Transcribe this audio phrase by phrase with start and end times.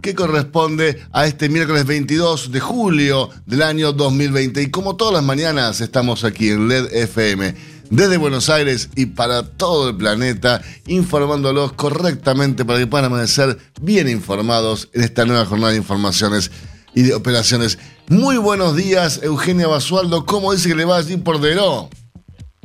[0.00, 4.62] que corresponde a este miércoles 22 de julio del año 2020.
[4.62, 7.54] Y como todas las mañanas, estamos aquí en LED FM
[7.90, 14.08] desde Buenos Aires y para todo el planeta, informándolos correctamente para que puedan amanecer bien
[14.08, 16.50] informados en esta nueva jornada de informaciones
[16.94, 17.78] y de operaciones.
[18.08, 20.26] Muy buenos días, Eugenia Basualdo.
[20.26, 21.88] ¿Cómo dice que le va allí por Deró?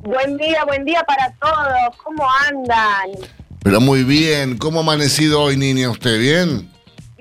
[0.02, 1.98] Buen día, buen día para todos.
[2.04, 3.30] ¿Cómo andan?
[3.64, 4.58] Pero muy bien.
[4.58, 5.90] ¿Cómo ha amanecido hoy, niña?
[5.90, 6.73] ¿Usted bien?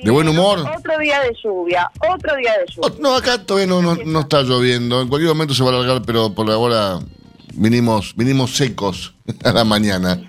[0.02, 0.58] ¿De buen humor?
[0.60, 2.98] Otro día de lluvia, otro día de lluvia.
[3.00, 5.00] no, acá todavía no, no, está lloviendo.
[5.00, 6.98] En cualquier momento se va a alargar, pero por ahora
[7.54, 9.14] vinimos, vinimos secos
[9.44, 10.20] a la mañana.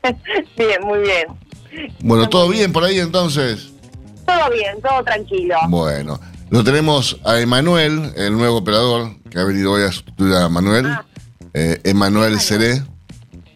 [0.56, 1.26] bien, muy bien.
[2.00, 3.72] Bueno, ¿todo bien por ahí entonces?
[4.24, 5.56] Todo bien, todo tranquilo.
[5.68, 10.48] Bueno, lo tenemos a Emanuel, el nuevo operador, que ha venido hoy a sustituir a
[10.48, 10.86] Manuel.
[10.86, 11.04] Ah.
[11.52, 12.82] Eh, Emanuel Seré,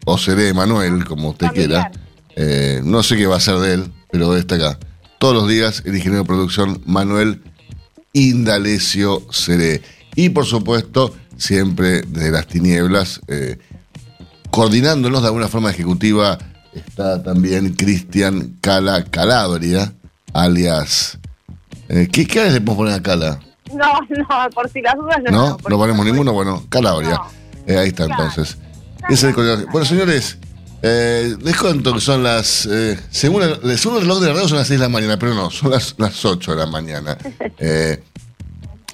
[0.04, 1.90] o Seré Emanuel, como usted quiera.
[2.34, 4.78] Eh, no sé qué va a ser de él, pero está acá.
[5.20, 7.42] Todos los días, el ingeniero de producción Manuel
[8.14, 9.82] Indalecio Seré.
[10.16, 13.58] Y por supuesto, siempre desde las tinieblas, eh,
[14.50, 16.38] coordinándonos de alguna forma ejecutiva,
[16.72, 19.92] está también Cristian Cala Calabria
[20.32, 21.18] alias.
[21.90, 23.40] Eh, ¿qué, ¿Qué le podemos poner a Cala?
[23.74, 25.30] No, no, por si las dudas no.
[25.32, 25.58] ¿No?
[25.68, 26.32] ¿No ponemos ninguno?
[26.32, 27.20] Bueno, Calabria.
[27.66, 28.56] Eh, ahí está entonces.
[29.10, 29.34] Es el
[29.70, 30.38] bueno, señores,
[30.82, 32.66] eh, les cuento que son las.
[32.66, 35.18] Eh, según, el, según el reloj de la radio son las 6 de la mañana,
[35.18, 37.16] pero no, son las, las 8 de la mañana.
[37.62, 38.02] Eh,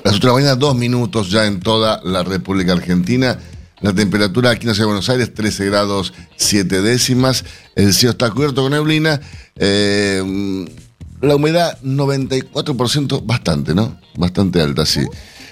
[0.03, 3.39] las 8 de la mañana, dos minutos ya en toda la República Argentina.
[3.81, 7.45] La temperatura aquí en la ciudad de Buenos Aires, 13 grados 7 décimas.
[7.75, 9.21] El cielo está cubierto con neblina.
[9.57, 10.67] Eh,
[11.21, 13.99] la humedad 94%, bastante, ¿no?
[14.17, 15.01] Bastante alta, sí.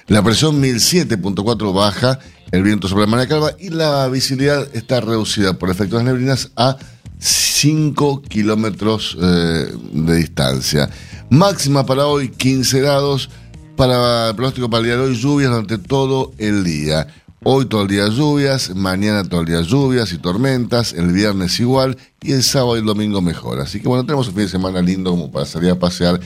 [0.06, 2.18] La presión 1007.4 baja,
[2.54, 6.52] el viento sobre la marea calva y la visibilidad está reducida por efectos de neblinas
[6.54, 6.76] a
[7.18, 10.88] 5 kilómetros eh, de distancia.
[11.30, 13.28] Máxima para hoy 15 grados.
[13.76, 17.08] Para el pronóstico para el día de hoy, lluvias durante todo el día.
[17.42, 21.98] Hoy todo el día lluvias, mañana todo el día lluvias y tormentas, el viernes igual
[22.22, 23.60] y el sábado y domingo mejor.
[23.60, 26.20] Así que bueno, tenemos un fin de semana lindo como para salir a pasear.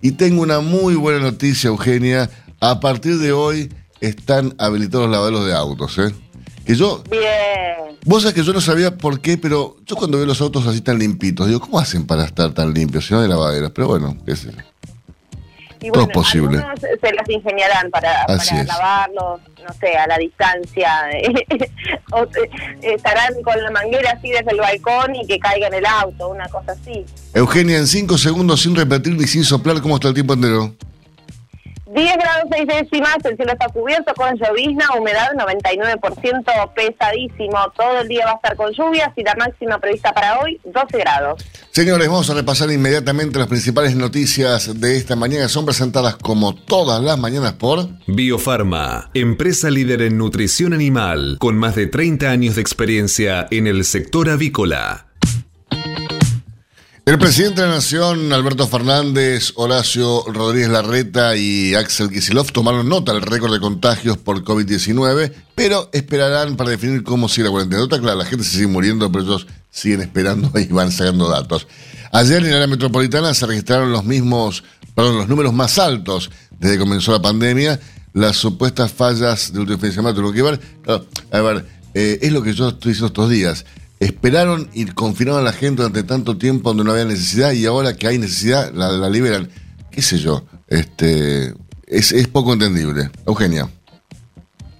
[0.00, 2.30] Y tengo una muy buena noticia, Eugenia.
[2.58, 3.68] A partir de hoy
[4.06, 6.14] están habilitados los lavaderos de autos, ¿eh?
[6.64, 7.02] Que yo...
[7.10, 7.98] Bien.
[8.06, 10.82] Vos sabés que yo no sabía por qué, pero yo cuando veo los autos así
[10.82, 13.70] tan limpitos, digo, ¿cómo hacen para estar tan limpios si no hay lavaderos?
[13.74, 14.52] Pero bueno, qué sé
[15.84, 16.64] y bueno, Todo es posible.
[16.80, 20.90] se las ingeniarán para, para lavarlos, no sé, a la distancia.
[22.12, 22.50] o, eh,
[22.80, 26.48] estarán con la manguera así desde el balcón y que caiga en el auto, una
[26.48, 27.04] cosa así.
[27.34, 30.74] Eugenia, en cinco segundos, sin repetir ni sin soplar, ¿cómo está el tiempo entero?
[31.94, 37.56] 10 grados 6 décimas, el cielo está cubierto con llovizna, humedad 99%, pesadísimo.
[37.76, 40.98] Todo el día va a estar con lluvias y la máxima prevista para hoy, 12
[40.98, 41.44] grados.
[41.70, 45.48] Señores, vamos a repasar inmediatamente las principales noticias de esta mañana.
[45.48, 51.76] Son presentadas como todas las mañanas por Biofarma, empresa líder en nutrición animal, con más
[51.76, 55.06] de 30 años de experiencia en el sector avícola.
[57.06, 63.12] El presidente de la Nación, Alberto Fernández, Horacio Rodríguez Larreta y Axel Kisilov tomaron nota
[63.12, 67.82] del récord de contagios por COVID-19, pero esperarán para definir cómo sigue la cuarentena.
[67.82, 71.66] Nota claro, la gente se sigue muriendo, pero ellos siguen esperando y van sacando datos.
[72.10, 74.64] Ayer en la área metropolitana se registraron los mismos,
[74.94, 77.78] perdón, los números más altos desde que comenzó la pandemia.
[78.14, 80.58] Las supuestas fallas de semana que ver.
[81.32, 83.66] a ver, eh, es lo que yo estoy diciendo estos días
[84.04, 87.96] esperaron y confinaron a la gente durante tanto tiempo donde no había necesidad y ahora
[87.96, 89.48] que hay necesidad la, liberan.
[89.90, 90.44] ¿Qué sé yo?
[90.68, 91.54] Este,
[91.86, 93.10] es, es poco entendible.
[93.26, 93.68] Eugenia.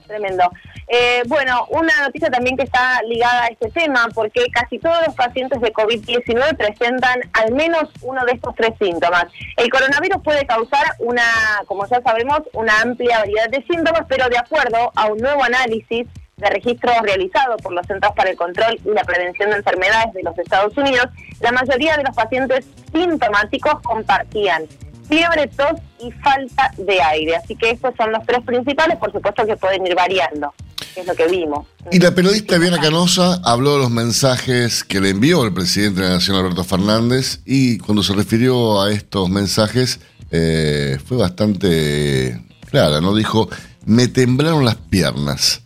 [0.07, 0.45] Tremendo.
[0.87, 5.15] Eh, bueno, una noticia también que está ligada a este tema, porque casi todos los
[5.15, 9.27] pacientes de COVID-19 presentan al menos uno de estos tres síntomas.
[9.57, 11.25] El coronavirus puede causar una,
[11.67, 16.07] como ya sabemos, una amplia variedad de síntomas, pero de acuerdo a un nuevo análisis
[16.37, 20.23] de registros realizados por los Centros para el Control y la Prevención de Enfermedades de
[20.23, 21.07] los Estados Unidos,
[21.41, 24.65] la mayoría de los pacientes sintomáticos compartían
[25.09, 27.37] fiebre, tos y falta de aire.
[27.37, 30.53] Así que estos son los tres principales, por supuesto que pueden ir variando,
[30.97, 31.67] es lo que vimos.
[31.91, 36.09] Y la periodista Viana Canosa habló de los mensajes que le envió el presidente de
[36.09, 40.01] la Nación, Alberto Fernández, y cuando se refirió a estos mensajes
[40.31, 42.41] eh, fue bastante
[42.71, 43.15] clara, ¿no?
[43.15, 43.49] Dijo,
[43.85, 45.64] me temblaron las piernas.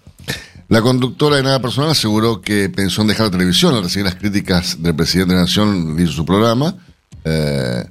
[0.68, 4.16] La conductora de Nada Personal aseguró que pensó en dejar la televisión al recibir las
[4.16, 6.76] críticas del presidente de la Nación, hizo su programa.
[7.24, 7.86] Eh,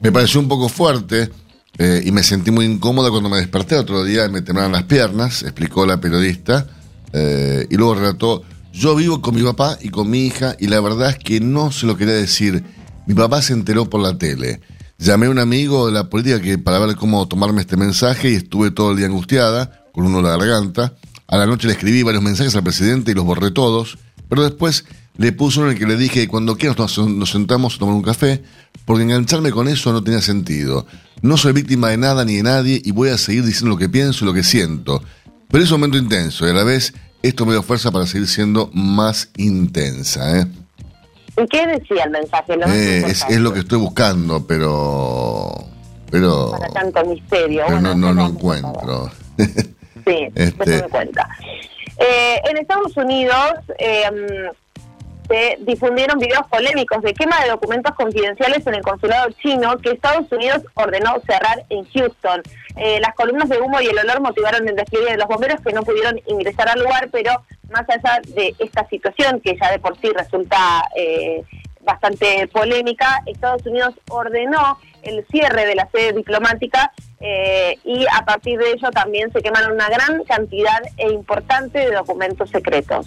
[0.00, 1.30] me pareció un poco fuerte
[1.76, 4.84] eh, y me sentí muy incómoda cuando me desperté otro día y me temblaron las
[4.84, 6.66] piernas, explicó la periodista.
[7.12, 8.42] Eh, y luego relató,
[8.72, 11.72] yo vivo con mi papá y con mi hija y la verdad es que no
[11.72, 12.64] se lo quería decir.
[13.06, 14.62] Mi papá se enteró por la tele.
[14.96, 18.36] Llamé a un amigo de la política que para ver cómo tomarme este mensaje y
[18.36, 20.94] estuve todo el día angustiada, con uno en la garganta.
[21.32, 23.96] A la noche le escribí varios mensajes al presidente y los borré todos,
[24.28, 24.84] pero después
[25.16, 27.94] le puse uno en el que le dije que cuando quieras nos, sentamos a tomar
[27.94, 28.42] un café,
[28.84, 30.86] porque engancharme con eso no tenía sentido.
[31.22, 33.88] No soy víctima de nada ni de nadie y voy a seguir diciendo lo que
[33.88, 35.02] pienso y lo que siento.
[35.50, 36.92] Pero es un momento intenso y a la vez
[37.22, 40.38] esto me da fuerza para seguir siendo más intensa.
[40.38, 40.46] ¿eh?
[41.42, 42.58] ¿Y qué decía el mensaje?
[42.66, 45.50] Eh, es, lo que estoy buscando, pero...
[46.10, 47.62] pero para tanto misterio.
[47.68, 49.10] Pero no, no lo encuentro.
[50.04, 50.82] Sí, este...
[50.82, 51.28] me cuenta.
[51.98, 54.50] Eh, en Estados Unidos eh,
[55.28, 60.30] se difundieron videos polémicos de quema de documentos confidenciales en el consulado chino que Estados
[60.32, 62.42] Unidos ordenó cerrar en Houston.
[62.76, 65.72] Eh, las columnas de humo y el olor motivaron el despliegue de los bomberos que
[65.72, 67.32] no pudieron ingresar al lugar, pero
[67.70, 70.84] más allá de esta situación que ya de por sí resulta
[71.80, 76.92] bastante polémica, Estados Unidos ordenó el cierre de la sede diplomática
[77.24, 81.92] eh, y a partir de ello también se quemaron una gran cantidad e importante de
[81.92, 83.06] documentos secretos.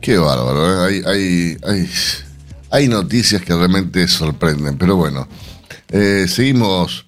[0.00, 1.02] Qué bárbaro, ¿eh?
[1.06, 1.88] hay, hay,
[2.70, 5.28] hay, noticias que realmente sorprenden, pero bueno,
[5.90, 7.06] eh, seguimos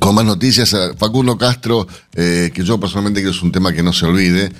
[0.00, 0.76] con más noticias.
[0.98, 4.50] Facundo Castro, que yo personalmente creo que es un tema que no se olvide,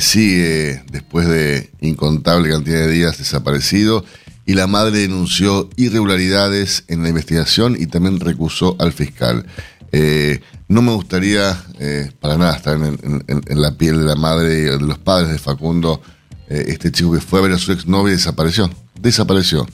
[0.00, 4.04] sigue después de incontable cantidad de días desaparecido
[4.48, 9.44] y la madre denunció irregularidades en la investigación y también recusó al fiscal.
[9.92, 14.62] Eh, no me gustaría eh, para nada estar en, la piel de la madre y
[14.62, 16.00] de los padres de Facundo,
[16.48, 18.70] eh, este chico que fue a ver a su exnovia y desapareció.
[19.00, 19.66] Desapareció.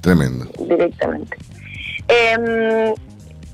[0.00, 0.46] tremendo.
[0.68, 1.36] Directamente.
[2.08, 2.94] Em,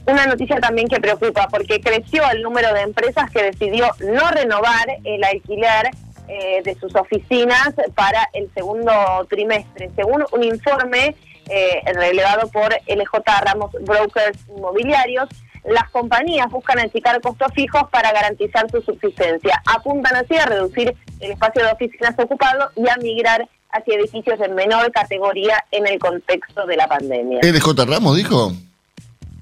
[0.07, 4.87] una noticia también que preocupa porque creció el número de empresas que decidió no renovar
[5.05, 5.91] el alquiler
[6.33, 8.93] eh, de sus oficinas para el segundo
[9.29, 9.91] trimestre.
[9.97, 11.17] Según un informe
[11.51, 15.29] eh, relevado por LJ Ramos Brokers Inmobiliarios,
[15.65, 19.63] las compañías buscan achicar costos fijos para garantizar su subsistencia.
[19.67, 24.49] Apuntan así a reducir el espacio de oficinas ocupado y a migrar hacia edificios de
[24.49, 27.41] menor categoría en el contexto de la pandemia.
[27.43, 28.53] ¿LJ Ramos dijo?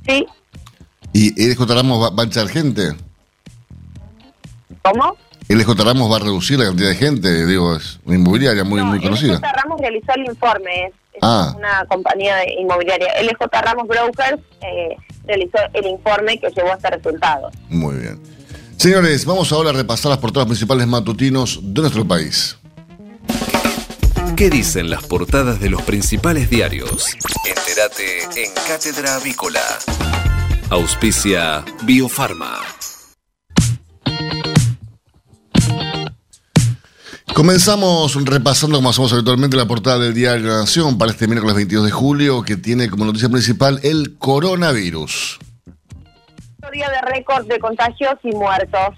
[0.06, 0.26] Sí.
[1.12, 2.94] ¿Y LJ Ramos va a echar gente?
[4.82, 5.16] ¿Cómo?
[5.48, 9.00] LJ Ramos va a reducir la cantidad de gente, digo, es una inmobiliaria muy, muy
[9.00, 9.34] conocida.
[9.34, 11.54] LJ Ramos realizó el informe, es, ah.
[11.56, 13.08] una compañía inmobiliaria.
[13.22, 17.50] LJ Ramos Brokers eh, realizó el informe que llevó a este resultado.
[17.68, 18.20] Muy bien.
[18.76, 22.56] Señores, vamos ahora a repasar las portadas principales matutinos de nuestro país.
[24.36, 27.06] ¿Qué dicen las portadas de los principales diarios?
[27.44, 29.60] Entérate en Cátedra Avícola.
[30.70, 32.60] Auspicia Biofarma.
[37.34, 41.54] Comenzamos repasando, como hacemos habitualmente, la portada del Diario de la Nación para este miércoles
[41.54, 45.38] 22 de julio, que tiene como noticia principal el coronavirus.
[46.72, 48.94] Día de récord de contagios y muertos.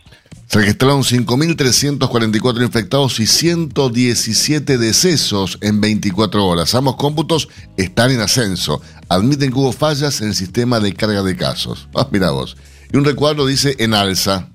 [0.46, 6.74] Se registraron 5.344 infectados y 117 decesos en 24 horas.
[6.74, 8.82] Ambos cómputos están en ascenso.
[9.08, 11.88] Admiten que hubo fallas en el sistema de carga de casos.
[11.94, 12.56] Ah, mira vos.
[12.92, 14.48] Y un recuadro dice en alza.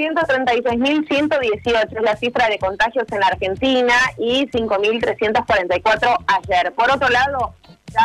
[0.00, 6.72] 136.118 es la cifra de contagios en la Argentina y 5.344 ayer.
[6.72, 7.54] Por otro lado,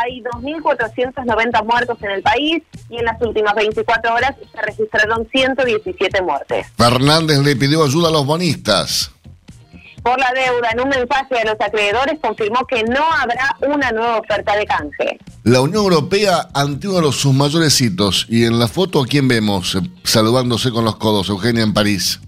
[0.04, 6.22] hay 2.490 muertos en el país y en las últimas 24 horas se registraron 117
[6.22, 6.66] muertes.
[6.76, 9.12] Fernández le pidió ayuda a los bonistas
[10.06, 14.18] por la deuda en un mensaje a los acreedores confirmó que no habrá una nueva
[14.18, 15.18] oferta de canje.
[15.42, 19.26] La Unión Europea ante uno de sus mayores hitos y en la foto a quién
[19.26, 22.20] vemos eh, saludándose con los codos, Eugenia en París.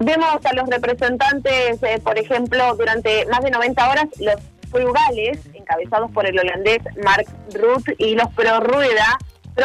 [0.00, 4.34] Vemos a los representantes, eh, por ejemplo, durante más de 90 horas, los
[4.72, 9.18] frugales, encabezados por el holandés Mark Rutte, y los pro-rueda,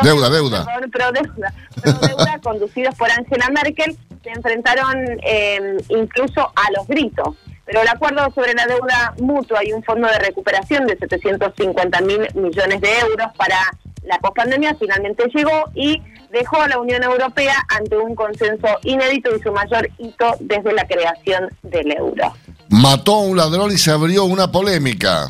[0.03, 0.65] deuda, deuda.
[0.91, 7.35] pro deuda, pro deuda conducidos por Angela Merkel, se enfrentaron eh, incluso a los gritos.
[7.65, 12.27] Pero el acuerdo sobre la deuda mutua y un fondo de recuperación de 750 mil
[12.33, 13.57] millones de euros para
[14.03, 19.41] la pospandemia finalmente llegó y dejó a la Unión Europea ante un consenso inédito y
[19.41, 22.33] su mayor hito desde la creación del euro.
[22.69, 25.29] Mató a un ladrón y se abrió una polémica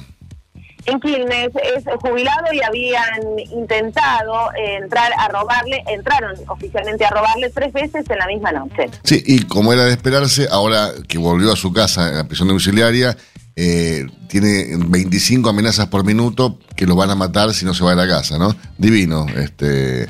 [0.90, 7.72] en Quilmes es jubilado y habían intentado entrar a robarle, entraron oficialmente a robarle tres
[7.74, 8.90] veces en la misma noche.
[9.04, 12.48] Sí, y como era de esperarse, ahora que volvió a su casa en la prisión
[12.48, 13.16] domiciliaria,
[13.56, 17.90] eh, tiene 25 amenazas por minuto que lo van a matar si no se va
[17.92, 18.56] de la casa, ¿no?
[18.78, 19.26] Divino.
[19.36, 20.04] Este,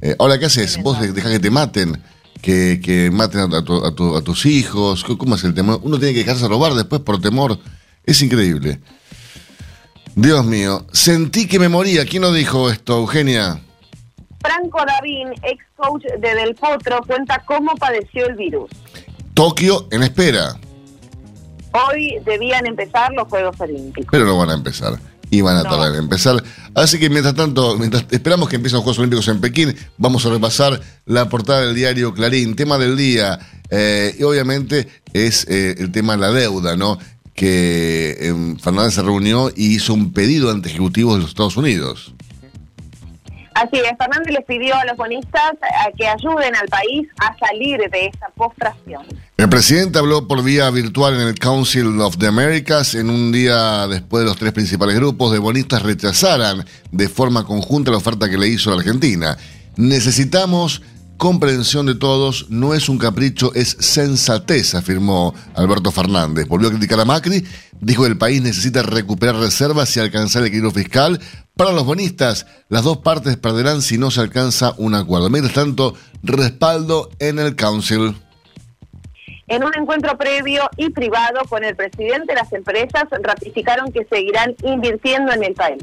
[0.00, 0.82] eh, ahora, ¿qué haces?
[0.82, 2.00] ¿Vos dejás que te maten?
[2.40, 5.04] Que, que maten a, a, tus hijos.
[5.04, 5.78] ¿Cómo es el tema?
[5.82, 7.58] Uno tiene que dejarse robar después por temor.
[8.04, 8.80] Es increíble.
[10.16, 12.06] Dios mío, sentí que me moría.
[12.06, 13.60] ¿Quién lo dijo esto, Eugenia?
[14.40, 18.70] Franco Davín, ex coach de Del Potro, cuenta cómo padeció el virus.
[19.34, 20.56] Tokio en espera.
[21.72, 24.08] Hoy debían empezar los Juegos Olímpicos.
[24.10, 24.98] Pero no van a empezar.
[25.28, 26.42] Y van a tardar en empezar.
[26.74, 30.30] Así que mientras tanto, mientras esperamos que empiecen los Juegos Olímpicos en Pekín, vamos a
[30.30, 32.56] repasar la portada del diario Clarín.
[32.56, 33.38] Tema del día.
[33.68, 36.98] Eh, y obviamente es eh, el tema de la deuda, ¿no?
[37.36, 42.12] Que em, Fernández se reunió y hizo un pedido ante ejecutivos de los Estados Unidos.
[43.54, 47.78] Así es, Fernández les pidió a los bonistas a que ayuden al país a salir
[47.90, 49.02] de esa postración.
[49.38, 53.86] El presidente habló por vía virtual en el Council of the Americas en un día
[53.86, 58.36] después de los tres principales grupos de bonistas rechazaran de forma conjunta la oferta que
[58.36, 59.38] le hizo la Argentina.
[59.76, 60.82] Necesitamos
[61.16, 66.46] comprensión de todos, no es un capricho, es sensatez, afirmó Alberto Fernández.
[66.48, 67.44] Volvió a criticar a Macri,
[67.80, 71.20] dijo que el país necesita recuperar reservas y alcanzar el equilibrio fiscal.
[71.56, 75.30] Para los bonistas, las dos partes perderán si no se alcanza un acuerdo.
[75.30, 78.14] Mientras tanto, respaldo en el Council.
[79.48, 85.32] En un encuentro previo y privado con el presidente, las empresas ratificaron que seguirán invirtiendo
[85.32, 85.82] en el país.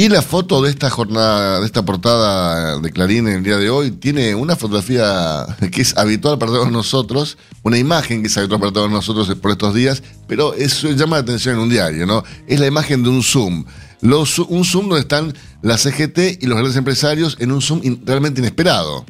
[0.00, 3.68] Y la foto de esta jornada, de esta portada de Clarín en el día de
[3.68, 8.60] hoy, tiene una fotografía que es habitual para todos nosotros, una imagen que es habitual
[8.60, 12.24] para todos nosotros por estos días, pero eso llama la atención en un diario, ¿no?
[12.46, 13.66] Es la imagen de un Zoom.
[14.00, 18.40] Los, un Zoom donde están la CGT y los grandes empresarios en un Zoom realmente
[18.40, 19.04] inesperado.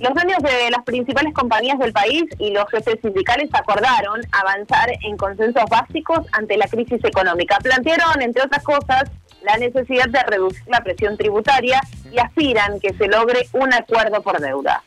[0.00, 5.16] Los dueños de las principales compañías del país y los jefes sindicales acordaron avanzar en
[5.16, 7.56] consensos básicos ante la crisis económica.
[7.62, 9.04] Plantearon, entre otras cosas,
[9.42, 11.80] la necesidad de reducir la presión tributaria
[12.12, 14.82] y aspiran que se logre un acuerdo por deuda.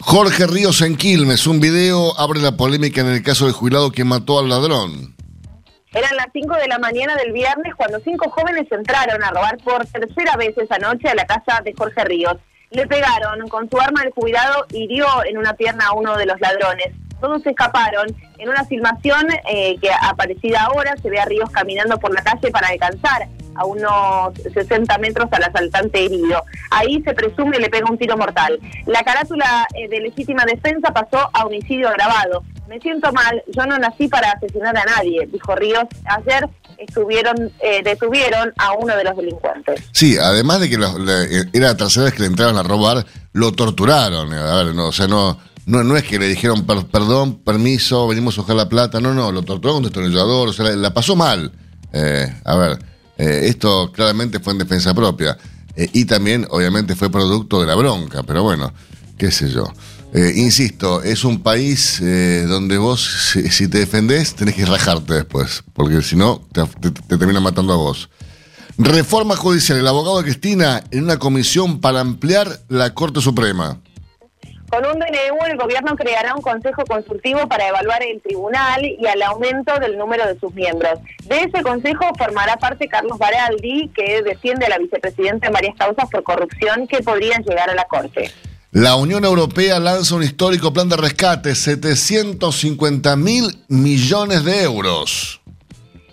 [0.00, 4.04] Jorge Ríos en Quilmes, un video abre la polémica en el caso del jubilado que
[4.04, 5.16] mató al ladrón.
[5.92, 9.86] Eran las 5 de la mañana del viernes cuando cinco jóvenes entraron a robar por
[9.86, 12.36] tercera vez esa noche a la casa de Jorge Ríos.
[12.70, 16.38] Le pegaron con su arma el jubilado hirió en una pierna a uno de los
[16.40, 16.88] ladrones.
[17.20, 18.06] Todos escaparon.
[18.36, 22.50] En una filmación eh, que aparecida ahora se ve a Ríos caminando por la calle
[22.52, 23.26] para alcanzar
[23.58, 26.42] a unos 60 metros al asaltante herido.
[26.70, 28.58] Ahí se presume le pega un tiro mortal.
[28.86, 32.44] La carátula eh, de legítima defensa pasó a homicidio agravado.
[32.68, 35.84] Me siento mal, yo no nací para asesinar a nadie, dijo Ríos.
[36.04, 39.82] Ayer estuvieron eh, detuvieron a uno de los delincuentes.
[39.92, 43.52] Sí, además de que eh, era la tercera vez que le entraron a robar, lo
[43.52, 44.32] torturaron.
[44.32, 48.36] A ver, no, o sea, no, no, no es que le dijeron perdón, permiso, venimos
[48.36, 49.00] a buscar la plata.
[49.00, 51.50] No, no, lo torturaron con destornillador, o sea, la, pasó mal.
[52.44, 52.78] a ver,
[53.18, 55.36] eh, esto claramente fue en defensa propia.
[55.76, 58.72] Eh, y también, obviamente, fue producto de la bronca, pero bueno,
[59.18, 59.70] qué sé yo.
[60.14, 66.00] Eh, insisto, es un país donde vos, si, te defendés, tenés que rajarte después, porque
[66.00, 68.08] si no, te, te termina matando a vos.
[68.78, 69.78] Reforma judicial.
[69.78, 73.80] El abogado de Cristina en una comisión para ampliar la Corte Suprema.
[74.68, 79.22] Con un DNU, el gobierno creará un consejo consultivo para evaluar el tribunal y el
[79.22, 81.00] aumento del número de sus miembros.
[81.24, 86.04] De ese consejo formará parte Carlos Baraldi, que defiende a la vicepresidenta en varias causas
[86.10, 88.30] por corrupción que podrían llegar a la Corte.
[88.70, 95.40] La Unión Europea lanza un histórico plan de rescate, 750 mil millones de euros.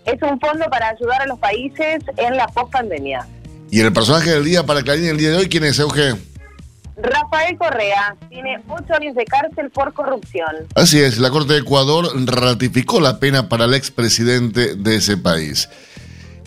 [0.05, 3.27] Es un fondo para ayudar a los países en la post-pandemia.
[3.69, 6.13] ¿Y el personaje del día para Clarín el día de hoy quién es, Euge?
[6.97, 10.67] Rafael Correa tiene ocho años de cárcel por corrupción.
[10.75, 15.69] Así es, la Corte de Ecuador ratificó la pena para el expresidente de ese país.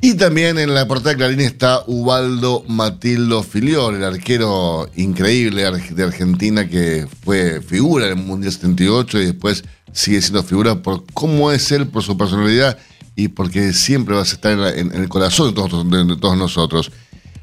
[0.00, 6.04] Y también en la portada de Clarín está Ubaldo Matildo Filiol, el arquero increíble de
[6.04, 11.50] Argentina que fue figura en el Mundial 78 y después sigue siendo figura por cómo
[11.50, 12.78] es él, por su personalidad
[13.16, 16.92] y porque siempre va a estar en, el corazón de todos nosotros.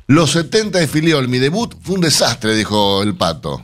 [0.07, 3.63] Los 70 de Filiol, mi debut fue un desastre, dijo el pato.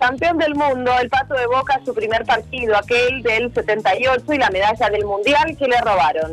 [0.00, 4.50] Campeón del mundo, el Pato de Boca, su primer partido, aquel del 78 y la
[4.50, 6.32] medalla del Mundial que le robaron.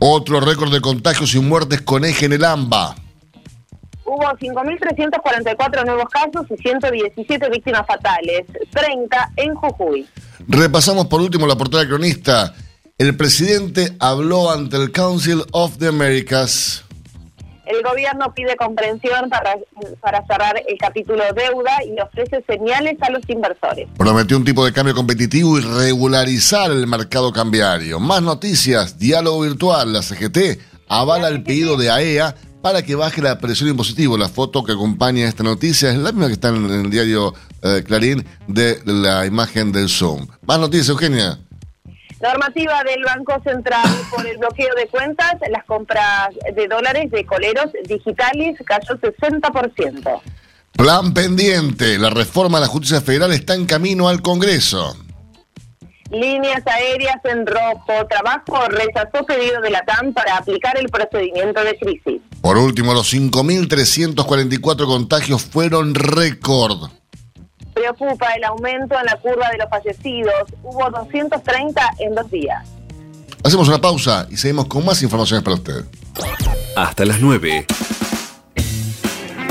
[0.00, 2.96] Otro récord de contagios y muertes con eje en el AMBA.
[4.04, 10.06] Hubo 5.344 nuevos casos y 117 víctimas fatales, 30 en Jujuy.
[10.48, 12.52] Repasamos por último la portada cronista.
[12.98, 16.85] El presidente habló ante el Council of the Americas.
[17.66, 19.56] El gobierno pide comprensión para,
[20.26, 23.88] cerrar el capítulo deuda y ofrece señales a los inversores.
[23.98, 27.98] Prometió un tipo de cambio competitivo y regularizar el mercado cambiario.
[27.98, 33.20] Más noticias, diálogo virtual, la CGT avala el pedido de AEA e para que baje
[33.20, 34.16] la presión impositiva.
[34.16, 37.82] La foto que acompaña esta noticia es la misma que está en el diario eh,
[37.84, 40.26] Clarín de la imagen del Zoom.
[40.46, 41.38] Más noticias, Eugenia.
[42.20, 47.66] Normativa del Banco Central por el bloqueo de cuentas, las compras de dólares de coleros
[47.86, 50.20] digitales cayó 60%.
[50.72, 54.96] Plan pendiente, la reforma de la justicia federal está en camino al Congreso.
[56.10, 61.76] Líneas aéreas en rojo, trabajo rechazó pedido de la TAM para aplicar el procedimiento de
[61.76, 62.20] crisis.
[62.40, 66.90] Por último, los 5.344 contagios fueron récord.
[67.76, 70.32] Preocupa el aumento en la curva de los fallecidos.
[70.62, 72.66] Hubo 230 en dos días.
[73.44, 75.84] Hacemos una pausa y seguimos con más informaciones para usted.
[76.74, 77.66] Hasta las 9.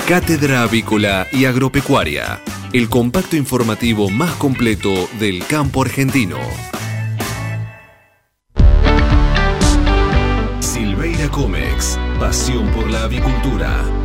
[0.08, 2.41] Cátedra Avícola y Agropecuaria.
[2.74, 6.39] El compacto informativo más completo del campo argentino.
[10.62, 12.00] Silveira Comex.
[12.20, 14.05] Pasión por la avicultura.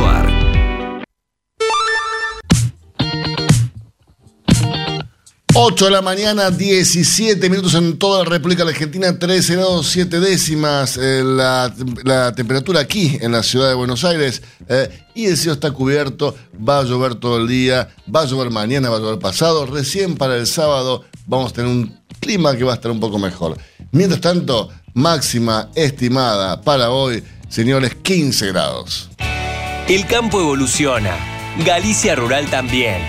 [5.63, 10.97] 8 de la mañana, 17 minutos en toda la República Argentina, 13 grados 7 décimas
[10.97, 15.71] eh, la, temperatura aquí en la ciudad de Buenos Aires eh, y el cielo está
[15.71, 16.35] cubierto,
[16.67, 20.15] va a llover todo el día, va a llover mañana, va a llover pasado, recién
[20.15, 23.57] para el sábado vamos a tener un clima que va a estar un poco mejor.
[23.91, 29.09] Mientras tanto, máxima estimada para hoy, señores, 15 grados.
[29.91, 31.17] El campo evoluciona.
[31.65, 33.01] Galicia Rural también.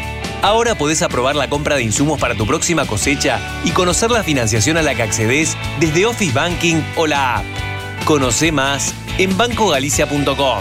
[0.43, 4.77] Ahora podés aprobar la compra de insumos para tu próxima cosecha y conocer la financiación
[4.77, 7.45] a la que accedes desde Office Banking o la app.
[8.05, 10.59] Conoce más en bancogalicia.com.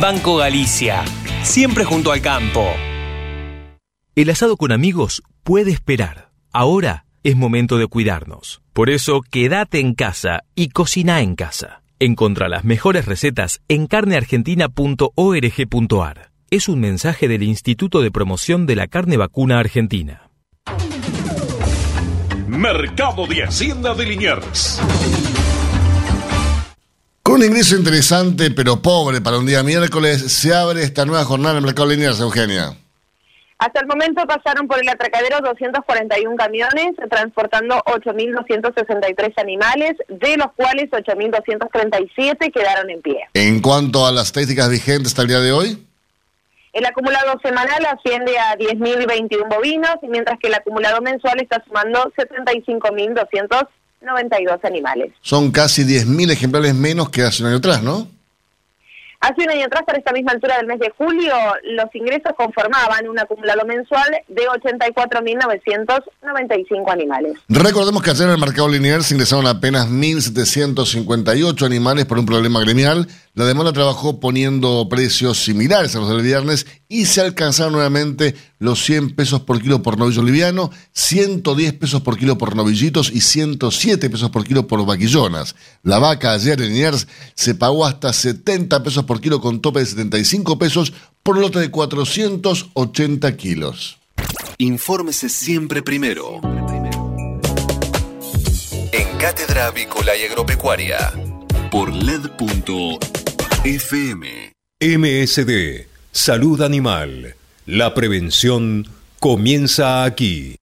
[0.00, 1.04] Banco Galicia,
[1.42, 2.66] siempre junto al campo.
[4.14, 6.30] El asado con amigos puede esperar.
[6.50, 8.62] Ahora es momento de cuidarnos.
[8.72, 11.81] Por eso, quédate en casa y cocina en casa.
[12.04, 16.32] Encontra las mejores recetas en carneargentina.org.ar.
[16.50, 20.28] Es un mensaje del Instituto de Promoción de la Carne Vacuna Argentina.
[22.48, 24.80] Mercado de Hacienda de Liniers.
[27.22, 31.52] Con un ingreso interesante pero pobre para un día miércoles, se abre esta nueva jornada
[31.52, 32.81] en el Mercado de Liniers, Eugenia.
[33.62, 40.90] Hasta el momento pasaron por el atracadero 241 camiones transportando 8.263 animales, de los cuales
[40.90, 43.20] 8.237 quedaron en pie.
[43.34, 45.86] En cuanto a las estadísticas vigentes hasta el día de hoy.
[46.72, 54.58] El acumulado semanal asciende a 10.021 bovinos, mientras que el acumulado mensual está sumando 75.292
[54.64, 55.12] animales.
[55.20, 58.08] Son casi 10.000 ejemplares menos que hace un año atrás, ¿no?
[59.22, 61.32] Hace un año atrás, para esta misma altura del mes de julio,
[61.62, 67.38] los ingresos conformaban un acumulado mensual de 84.995 animales.
[67.48, 72.58] Recordemos que ayer en el mercado lineal se ingresaron apenas 1.758 animales por un problema
[72.62, 78.34] gremial la demanda trabajó poniendo precios similares a los del viernes y se alcanzaron nuevamente
[78.58, 83.22] los 100 pesos por kilo por novillo liviano, 110 pesos por kilo por novillitos y
[83.22, 85.56] 107 pesos por kilo por vaquillonas.
[85.82, 89.86] La vaca ayer en Liniers se pagó hasta 70 pesos por kilo con tope de
[89.86, 90.92] 75 pesos
[91.22, 93.98] por lote de 480 kilos.
[94.58, 96.42] Infórmese siempre primero.
[98.92, 101.14] En Cátedra Avícola y Agropecuaria
[101.70, 103.21] por LED.com
[103.64, 104.52] FM.
[104.80, 107.36] MSD, Salud Animal.
[107.64, 108.88] La prevención
[109.20, 110.56] comienza aquí.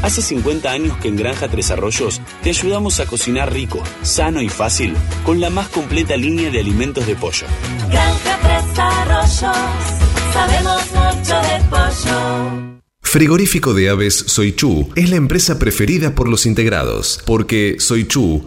[0.00, 4.48] Hace 50 años que en Granja Tres Arroyos te ayudamos a cocinar rico, sano y
[4.48, 7.46] fácil con la más completa línea de alimentos de pollo.
[7.90, 9.56] Granja Tres Arroyos
[10.32, 12.78] sabemos mucho de pollo.
[13.10, 18.46] Frigorífico de Aves Soichu es la empresa preferida por los integrados, porque Soichu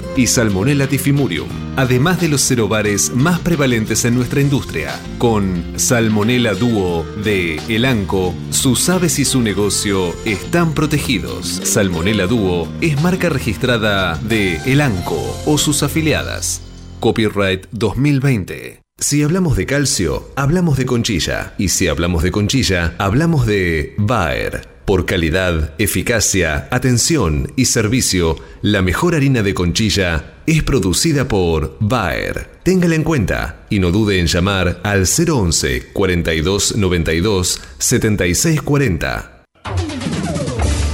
[0.15, 4.99] y Salmonella tifimurium, además de los cerobares más prevalentes en nuestra industria.
[5.17, 11.47] Con Salmonella Duo de Elanco, sus aves y su negocio están protegidos.
[11.63, 16.61] Salmonella Duo es marca registrada de Elanco o sus afiliadas.
[16.99, 18.81] Copyright 2020.
[18.99, 21.55] Si hablamos de calcio, hablamos de conchilla.
[21.57, 24.70] Y si hablamos de conchilla, hablamos de Bayer.
[24.91, 32.59] Por calidad, eficacia, atención y servicio, la mejor harina de conchilla es producida por Bayer.
[32.63, 39.43] Téngala en cuenta y no dude en llamar al 011 42 92 76 40.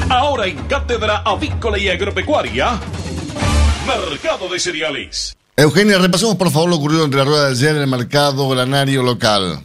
[0.10, 2.80] Ahora en Cátedra Avícola y Agropecuaria,
[3.88, 5.36] Mercado de Cereales.
[5.56, 9.02] Eugenia, repasemos por favor lo ocurrido entre la rueda de ayer en el mercado granario
[9.02, 9.64] local.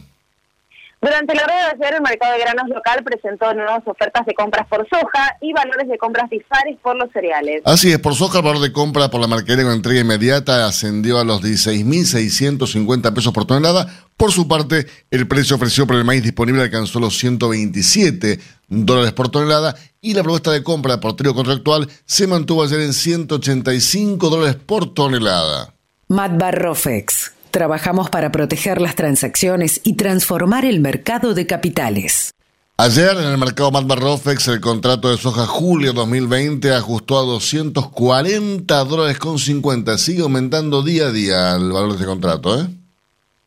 [1.03, 4.65] Durante la rueda de ayer, el mercado de granos local presentó nuevas ofertas de compras
[4.69, 7.61] por soja y valores de compras dispares por los cereales.
[7.65, 11.19] Así es, por soja el valor de compra por la marquería con entrega inmediata ascendió
[11.19, 13.85] a los 16.650 pesos por tonelada.
[14.15, 18.39] Por su parte, el precio ofrecido por el maíz disponible alcanzó los 127
[18.69, 22.93] dólares por tonelada y la propuesta de compra por trigo contractual se mantuvo ayer en
[22.93, 25.73] 185 dólares por tonelada.
[26.07, 32.33] Matt Barrofex Trabajamos para proteger las transacciones y transformar el mercado de capitales.
[32.77, 39.19] Ayer en el mercado Matbarrofex el contrato de soja julio 2020 ajustó a 240 dólares
[39.19, 39.99] con 50.
[39.99, 42.65] Sigue aumentando día a día el valor de este contrato, ¿eh?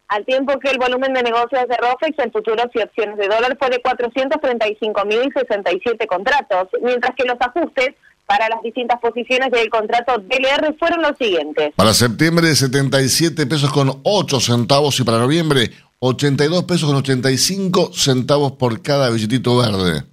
[0.06, 3.56] Al tiempo que el volumen de negocios de ROFEX en futuros y opciones de dólar
[3.58, 7.88] fue de 435.067 contratos, mientras que los ajustes
[8.26, 11.72] para las distintas posiciones del contrato DLR fueron los siguientes.
[11.76, 18.52] Para septiembre 77 pesos con 8 centavos y para noviembre 82 pesos con 85 centavos
[18.52, 20.04] por cada billetito verde.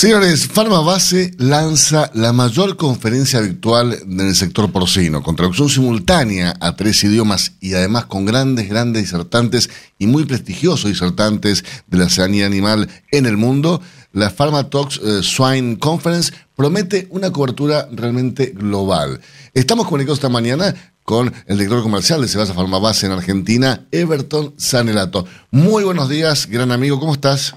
[0.00, 7.04] Señores, Farmabase lanza la mayor conferencia virtual del sector porcino, con traducción simultánea a tres
[7.04, 12.88] idiomas y además con grandes, grandes disertantes y muy prestigiosos disertantes de la sanidad animal
[13.10, 13.82] en el mundo.
[14.14, 19.20] La PharmaTalks eh, Swine Conference promete una cobertura realmente global.
[19.52, 25.26] Estamos comunicados esta mañana con el director comercial de Cebasa Farmabase en Argentina, Everton Sanelato.
[25.50, 27.54] Muy buenos días, gran amigo, ¿cómo estás?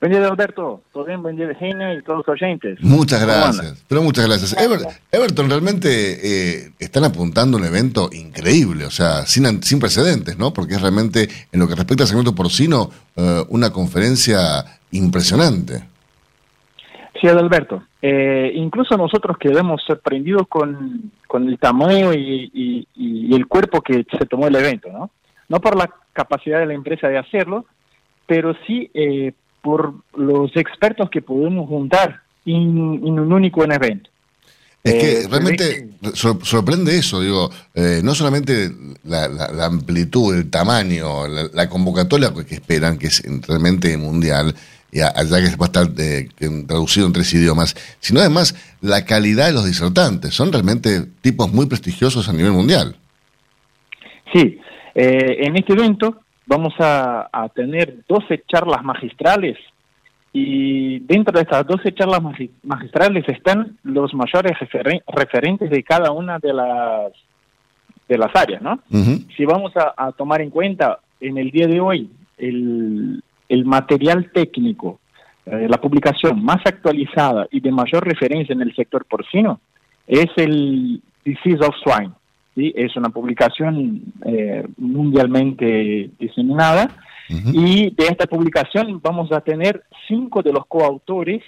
[0.00, 0.82] Buen día, Alberto.
[0.92, 2.78] Todo bien, buen día, Genia y todos los oyentes.
[2.80, 3.84] Muchas gracias.
[3.88, 4.56] Pero muchas gracias.
[5.10, 10.52] Everton, realmente eh, están apuntando un evento increíble, o sea, sin, sin precedentes, ¿no?
[10.52, 15.82] Porque es realmente, en lo que respecta al segmento porcino, eh, una conferencia impresionante.
[17.20, 17.82] Sí, Adalberto.
[18.00, 24.26] Eh, incluso nosotros quedamos sorprendidos con, con el tamaño y, y, el cuerpo que se
[24.26, 25.10] tomó el evento, ¿no?
[25.48, 27.66] No por la capacidad de la empresa de hacerlo,
[28.26, 29.32] pero sí eh,
[29.68, 34.08] por los expertos que podemos juntar en, un único evento.
[34.82, 38.70] Es que eh, realmente sorprende eso, digo, eh, no solamente
[39.04, 39.26] la,
[39.66, 44.54] amplitud, el tamaño, la, convocatoria que esperan, que es realmente mundial,
[44.90, 46.28] y allá que va a estar eh,
[46.66, 50.32] traducido en tres idiomas, sino además la calidad de los disertantes.
[50.32, 52.96] Son realmente tipos muy prestigiosos a nivel mundial.
[54.32, 54.58] Sí,
[54.94, 59.56] en este evento vamos a, tener 12 charlas magistrales.
[60.32, 62.20] Y dentro de estas 12 charlas
[62.62, 64.52] magistrales están los mayores
[65.06, 67.12] referentes de cada una de las
[68.08, 68.80] de las áreas, ¿no?
[69.36, 74.98] Si vamos a, tomar en cuenta en el día de hoy el, el material técnico,
[75.44, 79.60] eh, la publicación más actualizada y de mayor referencia en el sector porcino
[80.06, 82.12] es el Disease of Swine,
[82.76, 86.90] es una publicación eh, mundialmente diseminada
[87.52, 91.42] y de esta publicación vamos a tener cinco de los coautores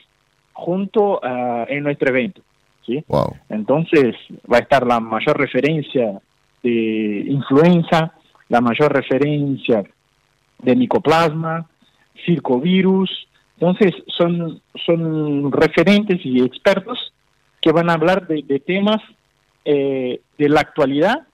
[0.52, 2.42] junto uh, en nuestro evento.
[2.84, 3.02] ¿sí?
[3.48, 4.14] Entonces
[4.50, 6.20] va a estar la mayor referencia
[6.62, 8.12] de influenza,
[8.48, 9.82] la mayor referencia
[10.58, 11.66] de micoplasma,
[12.26, 13.10] circovirus.
[13.58, 17.14] Entonces son, son referentes y expertos
[17.62, 19.00] que van a hablar de, de temas
[19.64, 21.26] eh, de la actualidad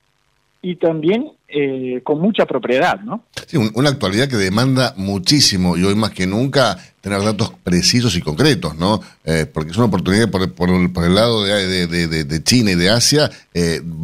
[0.60, 3.24] y también eh, con mucha propiedad, ¿no?
[3.46, 8.20] Sí, una actualidad que demanda muchísimo y hoy más que nunca tener datos precisos y
[8.20, 9.00] concretos, ¿no?
[9.24, 10.70] Eh, porque es una oportunidad por, por,
[11.04, 13.30] el lado de, de, China y de Asia,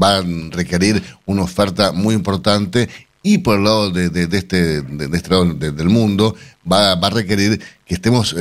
[0.00, 2.88] va a requerir una oferta muy importante
[3.24, 6.36] y por el lado de, este, de, este lado del mundo
[6.70, 8.36] va, va a requerir que estemos,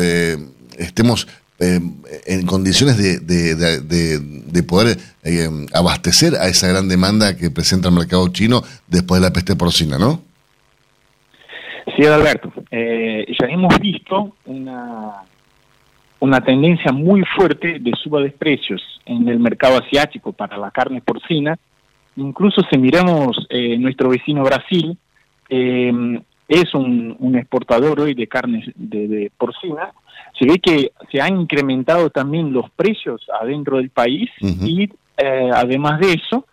[0.78, 1.28] estemos
[1.63, 1.80] eh,
[2.26, 8.28] en condiciones de, de, poder eh, abastecer a esa gran demanda que presenta el mercado
[8.30, 10.24] chino después de la peste porcina, ¿no?
[11.95, 12.52] Sí, Alberto.
[12.71, 15.17] Eh, ya hemos visto una,
[16.19, 21.00] una tendencia muy fuerte de suba de precios en el mercado asiático para la carne
[21.00, 21.60] porcina.
[22.15, 23.38] Incluso si miramos
[23.78, 24.97] nuestro vecino Brasil,
[25.47, 29.93] es un, un, exportador hoy de carne de porcina
[30.41, 35.99] se ve que se han incrementado también los precios adentro del país y eh, además
[35.99, 36.47] de eso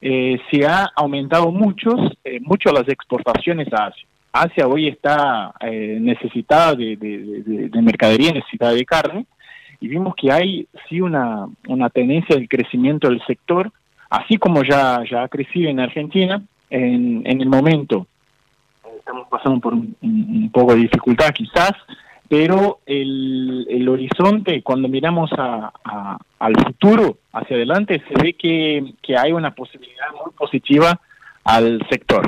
[0.00, 4.06] eh, se ha aumentado muchos, eh, mucho las exportaciones a Asia.
[4.32, 9.26] Asia hoy está necesitada de, de, mercadería, necesitada de carne,
[9.78, 13.70] y vimos que hay sí una, una tendencia del crecimiento del sector,
[14.10, 18.08] así como ya, ya ha crecido en Argentina, en, en el momento
[18.98, 21.72] estamos pasando por un poco de dificultad quizás,
[22.36, 25.70] pero el, el horizonte, cuando miramos a,
[26.40, 31.00] al futuro, hacia adelante, se ve que, que hay una posibilidad muy positiva
[31.44, 32.26] al sector.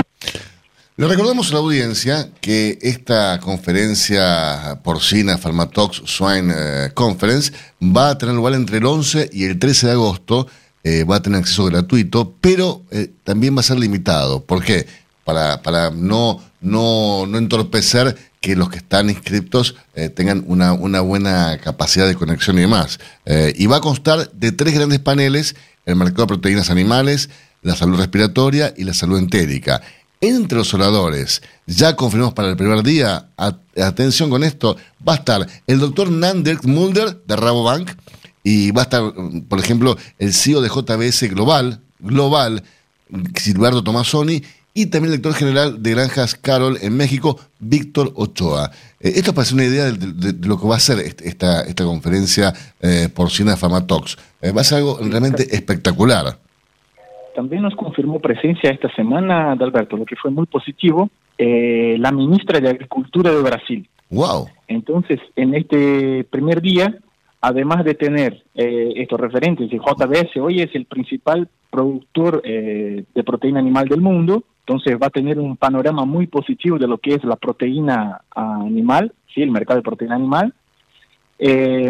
[0.96, 8.18] Le recordamos a la audiencia que esta conferencia porcina Pharmatox Swine eh, Conference va a
[8.18, 10.46] tener lugar entre el 11 y el 13 de agosto.
[10.84, 14.44] Eh, va a tener acceso gratuito, pero eh, también va a ser limitado.
[14.44, 14.86] ¿Por qué?
[15.26, 21.00] Para, para no, no, no entorpecer que los que están inscritos eh, tengan una, una,
[21.00, 23.00] buena capacidad de conexión y demás.
[23.24, 27.28] Eh, y va a constar de tres grandes paneles, el mercado de proteínas animales,
[27.62, 29.82] la salud respiratoria y la salud entérica.
[30.20, 35.46] Entre los oradores, ya confirmamos para el primer día, atención con esto, va a estar
[35.66, 37.90] el doctor Nander Mulder de Rabobank
[38.44, 39.12] y va a estar,
[39.48, 42.62] por ejemplo, el CEO de JBS Global, Global,
[43.34, 44.42] Silberto Tomasoni
[44.76, 48.70] y también el director general de Granjas Carol en México, Víctor Ochoa.
[49.00, 53.08] Eh, esto parece una idea de, lo que va a ser esta, esta conferencia eh,
[53.08, 54.18] porcina Famatox.
[54.42, 56.36] Eh, va a ser algo realmente espectacular.
[57.34, 61.08] También nos confirmó presencia esta semana, Alberto, lo que fue muy positivo,
[61.38, 63.88] eh, la ministra de Agricultura de Brasil.
[64.10, 64.48] ¡Wow!
[64.68, 66.98] Entonces, en este primer día,
[67.46, 73.88] además de tener estos referentes, de JBS hoy es el principal productor de proteína animal
[73.88, 77.36] del mundo, entonces va a tener un panorama muy positivo de lo que es la
[77.36, 80.52] proteína animal, sí, el mercado de proteína animal.
[81.38, 81.88] Eh,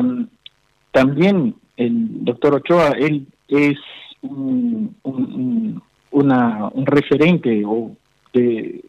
[0.92, 3.78] también el doctor Ochoa, él es
[4.20, 7.92] un, un, una, un referente o
[8.34, 8.84] de,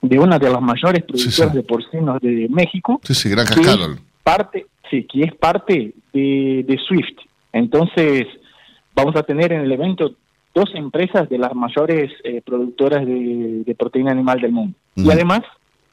[0.00, 3.00] de una de las mayores productoras de porcinos de México.
[3.02, 3.56] Sí, sí, Granja
[4.22, 7.18] Parte, sí, que es parte de, de Swift.
[7.52, 8.26] Entonces,
[8.94, 10.14] vamos a tener en el evento
[10.54, 14.76] dos empresas de las mayores eh, productoras de, proteína animal del mundo.
[14.96, 15.40] Y además,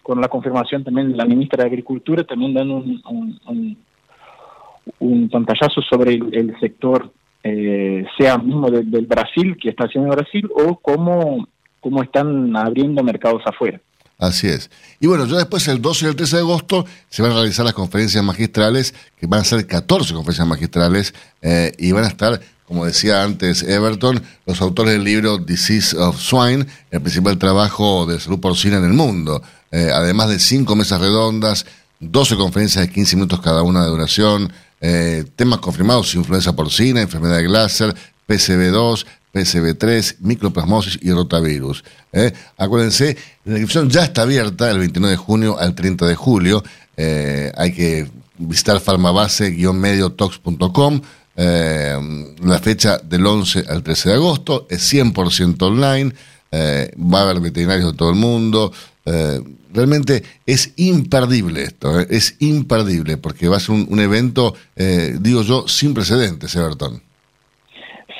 [0.04, 3.78] con la confirmación también de la ministra de Agricultura, también dan un,
[5.00, 7.12] un, pantallazo sobre el, sector,
[7.44, 11.48] eh, sea mismo del Brasil, que está haciendo Brasil, o cómo,
[11.80, 13.80] cómo están abriendo mercados afuera.
[14.20, 14.70] Así es.
[15.00, 17.66] Y bueno, ya después el 12 y el 13 de agosto se van a realizar
[17.66, 22.40] las conferencias magistrales, que van a ser 14 conferencias magistrales, eh, y van a estar
[22.70, 28.20] como decía antes Everton, los autores del libro Disease of Swine, el principal trabajo de
[28.20, 29.42] salud porcina en el mundo.
[29.72, 31.66] Eh, además de cinco mesas redondas,
[32.00, 37.38] 12 conferencias de 15 minutos cada una de duración, eh, temas confirmados, influenza porcina, enfermedad
[37.38, 37.96] de Glasser,
[38.28, 41.84] PCB2, PCB3, microplasmosis y rotavirus.
[42.12, 42.34] Eh.
[42.58, 43.16] Acuérdense,
[43.46, 46.64] la inscripción ya está abierta el 29 de junio al 30 de julio.
[46.98, 51.02] hay que visitar farmabase-mediotox.com
[51.42, 51.98] eh,
[52.44, 56.14] la fecha del 11 al 13 de agosto es 100% online.
[56.52, 58.74] Eh, va a haber veterinarios de todo el mundo.
[59.06, 64.56] Eh, realmente es imperdible esto, es imperdible, porque va a ser un, evento,
[65.20, 67.02] digo yo, sin precedentes, Everton.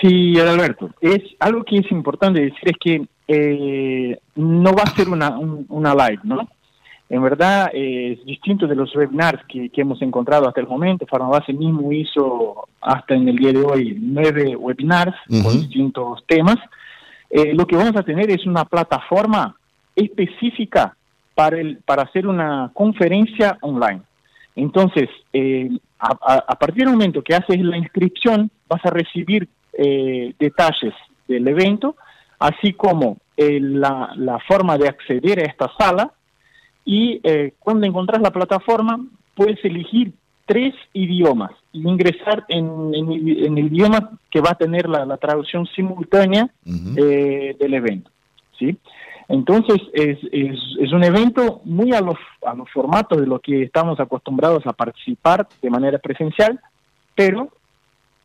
[0.02, 5.38] Sí, Alberto, es algo que es importante decir es que no va a ser una,
[5.38, 6.48] una live, ¿no?
[7.10, 11.08] En verdad es distinto de los webinars que, hemos encontrado hasta el momento.
[11.08, 16.58] Farmabase mismo hizo hasta en el día de hoy nueve webinars con distintos temas.
[17.32, 19.56] Eh, lo que vamos a tener es una plataforma
[19.96, 20.96] específica
[21.34, 24.02] para, el, para hacer una conferencia online.
[24.56, 29.48] Entonces, eh, a, partir del momento que haces la inscripción, vas a recibir
[29.82, 30.94] eh, detalles
[31.28, 31.96] del evento,
[32.40, 36.12] así como la, la forma de acceder a esta sala,
[36.90, 39.00] y eh, cuando encontrás la plataforma
[39.36, 40.12] puedes elegir
[40.48, 47.56] tres idiomas y ingresar en, el idioma que va a tener la, traducción simultánea eh,
[47.60, 48.10] del evento.
[48.58, 48.76] ¿sí?
[49.28, 54.00] Entonces es, es, un evento muy a los, a los formatos de lo que estamos
[54.00, 56.60] acostumbrados a participar de manera presencial,
[57.14, 57.50] pero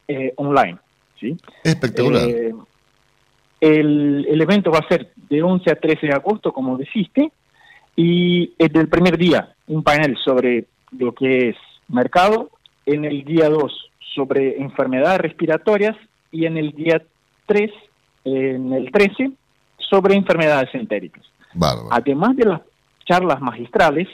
[0.08, 0.78] eh, online.
[1.24, 1.36] ¿Sí?
[1.62, 2.28] Espectacular.
[3.60, 7.32] el, el evento va a ser de 11 a 13 de agosto, como deciste,
[7.96, 10.66] y desde el primer día, un panel sobre
[10.98, 11.56] lo que es
[11.88, 12.50] mercado,
[12.86, 15.96] en el día 2 sobre enfermedades respiratorias
[16.30, 17.02] y en el día
[17.46, 17.70] 3,
[18.24, 19.32] en el 13,
[19.78, 21.24] sobre enfermedades entéricas.
[21.90, 22.60] Además de las
[23.04, 24.08] charlas magistrales,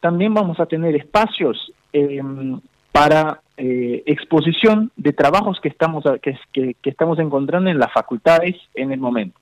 [0.00, 2.60] también vamos a tener espacios em,
[2.92, 6.36] para eh, exposición de trabajos que estamos, que,
[6.80, 9.38] que estamos encontrando en las facultades en el momento.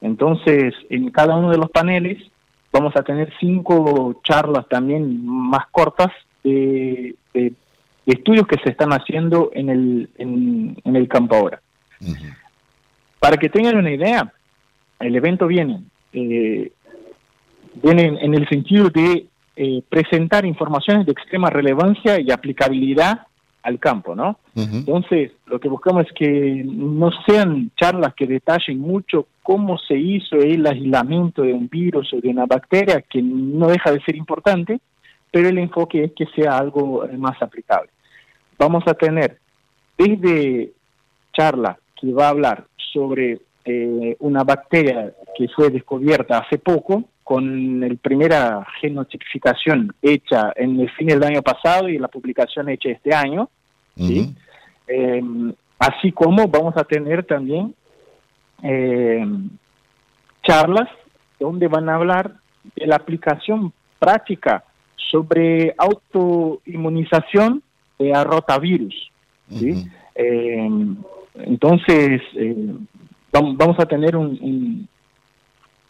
[0.00, 2.18] Entonces, en cada uno de los paneles
[2.72, 6.12] vamos a tener cinco charlas también más cortas
[6.44, 7.14] de,
[8.04, 11.60] estudios que se están haciendo en el, en, el campo ahora.
[13.18, 14.32] Para que tengan una idea,
[15.00, 15.80] el evento viene,
[16.12, 16.70] eh,
[17.82, 23.25] viene en, el sentido de eh, presentar informaciones de extrema relevancia y aplicabilidad
[23.66, 24.38] al campo, ¿no?
[24.54, 30.36] Entonces, lo que buscamos es que no sean charlas que detallen mucho cómo se hizo
[30.36, 34.78] el aislamiento de un virus o de una bacteria, que no deja de ser importante,
[35.32, 37.90] pero el enfoque es que sea algo eh, más aplicable.
[38.56, 39.38] Vamos a tener
[39.98, 40.70] desde
[41.32, 47.80] charla que va a hablar sobre eh, una bacteria que fue descubierta hace poco, con
[47.80, 53.12] la primera genotipificación hecha en el fin del año pasado y la publicación hecha este
[53.12, 53.50] año,
[53.96, 54.32] ¿sí?
[54.86, 57.74] Em, así como vamos a tener también
[58.62, 59.50] em,
[60.44, 60.88] charlas
[61.40, 62.34] donde van a hablar
[62.76, 64.62] de la aplicación práctica
[65.10, 67.60] sobre autoinmunización
[68.14, 69.10] a rotavirus.
[69.50, 69.84] ¿sí?
[70.14, 70.96] Em,
[71.34, 72.22] entonces,
[73.32, 74.88] vamos a tener un, un,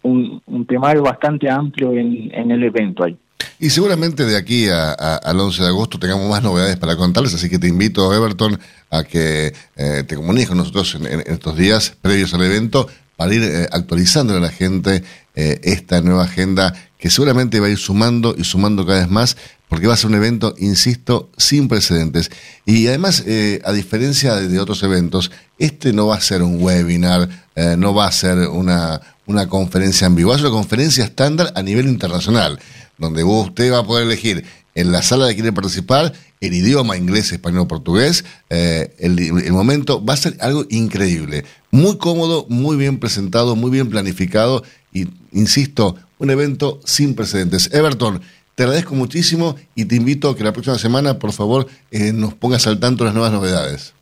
[0.07, 3.16] un, temario bastante amplio en, en el evento ahí.
[3.59, 7.59] Y seguramente de aquí al 11 de agosto tengamos más novedades para contarles, así que
[7.59, 8.59] te invito, Everton,
[8.90, 12.86] a que eh, te comuniques con nosotros en, estos días previos al evento
[13.16, 15.02] para ir eh, actualizando a la gente
[15.34, 19.38] eh, esta nueva agenda que seguramente va a ir sumando y sumando cada vez más,
[19.68, 22.30] porque va a ser un evento, insisto, sin precedentes.
[22.66, 23.24] Y además,
[23.64, 27.28] a diferencia de, otros eventos, este no va a ser un webinar,
[27.76, 31.87] no va a ser una, una conferencia en vivo, es una conferencia estándar a nivel
[31.87, 32.59] internacional
[32.99, 37.33] donde usted va a poder elegir en la sala de quiere participar el idioma inglés,
[37.33, 41.45] español, portugués, eh, el, momento va a ser algo increíble.
[41.70, 44.62] Muy cómodo, muy bien presentado, muy bien planificado
[44.93, 47.72] y, insisto, un evento sin precedentes.
[47.72, 48.20] Everton,
[48.55, 52.35] te agradezco muchísimo y te invito a que la próxima semana, por favor, eh, nos
[52.35, 53.95] pongas al tanto de las nuevas novedades.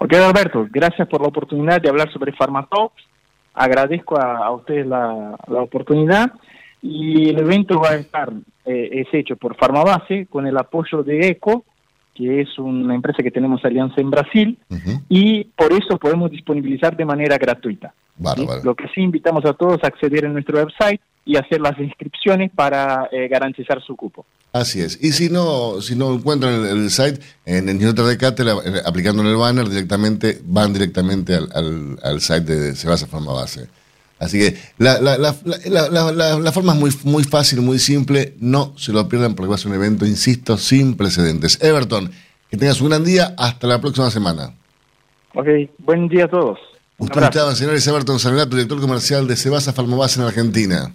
[0.00, 3.11] Ok, Alberto, gracias por la oportunidad de hablar sobre Pharmatalks.
[3.54, 6.32] Agradezco a, ustedes la, oportunidad
[6.80, 8.32] y el evento va a estar,
[8.64, 11.64] eh, es hecho por Farmabase con el apoyo de ECO,
[12.14, 14.58] que es una empresa que tenemos alianza en Brasil,
[15.08, 17.94] y por eso podemos disponibilizar de manera gratuita.
[18.64, 22.50] Lo que sí invitamos a todos a acceder en nuestro website y hacer las inscripciones
[22.54, 24.26] para eh, garantizar su cupo.
[24.52, 24.98] Así es.
[25.02, 29.22] Y si no, si no encuentran el, site, en el newsletter de Cátedra, eh, aplicando
[29.22, 33.68] en el banner, directamente van directamente al, al, site de Sebasa Forma Base.
[34.18, 38.34] Así que la, la, la, la, forma es muy, muy fácil, muy simple.
[38.40, 41.58] No se lo pierdan porque va a ser un evento, insisto, sin precedentes.
[41.62, 42.12] Everton,
[42.50, 43.34] que tengas un gran día.
[43.36, 44.54] Hasta la próxima semana.
[45.34, 45.46] Ok,
[45.78, 46.58] buen día a todos.
[46.98, 50.94] Ustedes estaban, señores, Everton Sanelato, director comercial de Sebasa Farmabase en Argentina.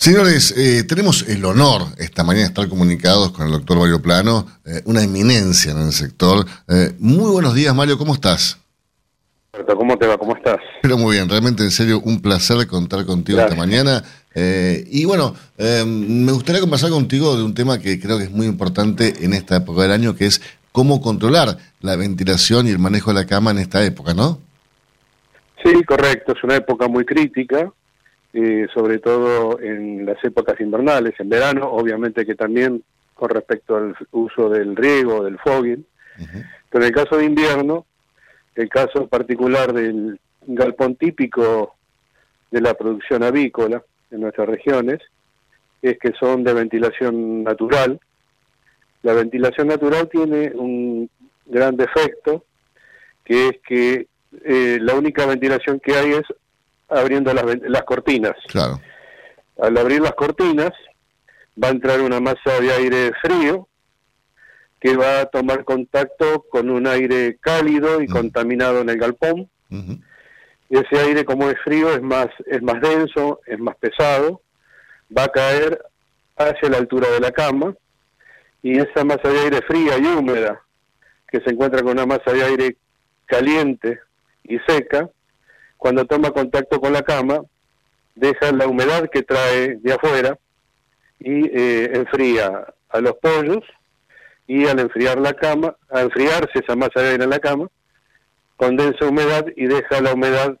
[0.00, 4.46] Señores, eh, tenemos el honor esta mañana de estar comunicados con el doctor Mario Plano,
[4.64, 6.46] eh, una eminencia en el sector.
[6.68, 8.60] Eh, muy buenos días, Mario, ¿cómo estás?
[9.66, 10.16] ¿Cómo te va?
[10.16, 10.58] ¿Cómo estás?
[10.82, 14.04] Pero muy bien, realmente en serio un placer contar contigo esta mañana.
[14.36, 19.24] y bueno, me gustaría conversar contigo de un tema que creo que es muy importante
[19.24, 20.40] en esta época del año, que es
[20.70, 24.38] cómo controlar la ventilación y el manejo de la cama en esta época, ¿no?
[25.64, 27.72] Sí, correcto, es una época muy crítica
[28.40, 33.96] eh, sobre todo en las épocas invernales, en verano, obviamente que también con respecto al
[34.12, 35.84] uso del riego, del fogging,
[36.70, 37.84] pero en el caso de invierno,
[38.54, 41.74] el caso particular del galpón típico
[42.52, 43.82] de la producción avícola
[44.12, 45.00] en nuestras regiones
[45.82, 47.98] es que son de ventilación natural.
[49.02, 51.10] La ventilación natural tiene un
[51.44, 52.44] gran defecto,
[53.24, 54.06] que es que
[54.44, 56.26] eh, la única ventilación que hay es
[56.88, 58.34] abriendo las, las cortinas.
[58.48, 58.80] Claro.
[59.60, 60.72] Al abrir las cortinas
[61.62, 63.68] va a entrar una masa de aire frío
[64.80, 69.48] que va a tomar contacto con un aire cálido y contaminado en el galpón.
[70.70, 74.40] Ese aire como es frío es más es más denso, es más pesado,
[75.16, 75.82] va a caer
[76.36, 77.74] hacia la altura de la cama
[78.62, 80.62] y esa masa de aire fría y húmeda
[81.26, 82.76] que se encuentra con una masa de aire
[83.26, 84.00] caliente
[84.44, 85.10] y seca
[85.78, 87.40] cuando toma contacto con la cama,
[88.14, 90.36] deja la humedad que trae de afuera
[91.20, 93.64] y eh, enfría a los pollos
[94.46, 97.68] y al enfriar la cama, al enfriarse esa masa de aire en la cama,
[98.56, 100.58] condensa humedad y deja la humedad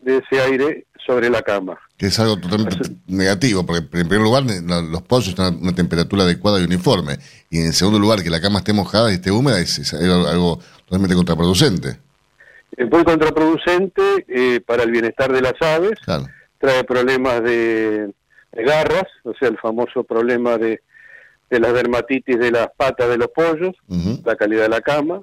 [0.00, 1.78] de ese aire sobre la cama.
[1.96, 6.24] Que es algo totalmente negativo, porque en primer lugar los pollos están a una temperatura
[6.24, 7.18] adecuada y uniforme,
[7.50, 11.14] y en segundo lugar que la cama esté mojada y esté húmeda es algo totalmente
[11.16, 12.03] contraproducente.
[12.76, 15.98] Es muy contraproducente eh, para el bienestar de las aves,
[16.58, 18.12] trae problemas de
[18.52, 20.80] garras, o sea, el famoso problema de,
[21.50, 23.74] de la dermatitis de las patas de los pollos,
[24.24, 25.20] la calidad de la cama,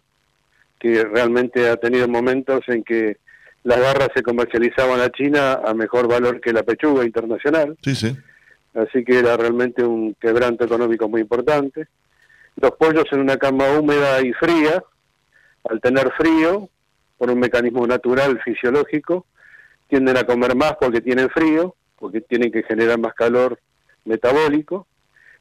[0.80, 3.18] que realmente ha tenido momentos en que
[3.64, 7.78] las garras se comercializaban a China a mejor valor que la pechuga internacional.
[7.84, 8.18] Sí, sí.
[8.74, 11.88] Así que era realmente un quebranto económico muy importante.
[12.56, 14.84] Los pollos en una cama húmeda y fría,
[15.70, 16.70] al tener frío,
[17.22, 19.28] por un mecanismo natural, fisiológico,
[19.88, 23.60] tienden a comer más porque tienen frío, porque tienen que generar más calor
[24.06, 24.88] metabólico,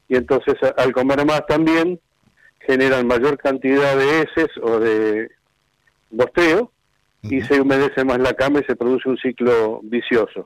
[0.07, 1.99] y entonces al comer más también
[2.59, 5.31] generan mayor cantidad de heces o de
[6.11, 6.71] bosteo,
[7.23, 10.45] y se humedece más la cama y se produce un ciclo vicioso.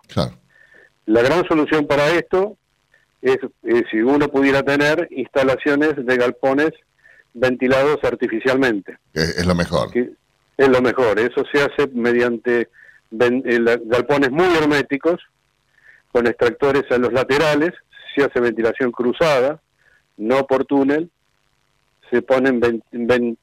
[1.05, 2.55] La gran solución para esto
[3.21, 6.71] es, eh, si uno pudiera tener instalaciones de galpones
[7.33, 8.99] ventilados artificialmente.
[9.13, 9.91] Es, lo mejor.
[10.57, 11.19] Es lo mejor.
[11.19, 12.69] Eso se hace mediante
[13.19, 15.21] eh, galpones muy herméticos,
[16.11, 17.71] con extractores a los laterales,
[18.15, 19.59] se hace ventilación cruzada,
[20.17, 21.09] no por túnel,
[22.09, 22.61] se ponen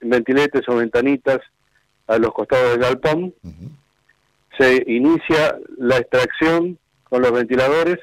[0.01, 1.41] ventiletes o ventanitas
[2.07, 3.35] a los costados del galpón,
[4.59, 7.99] se inicia la extracción con los ventiladores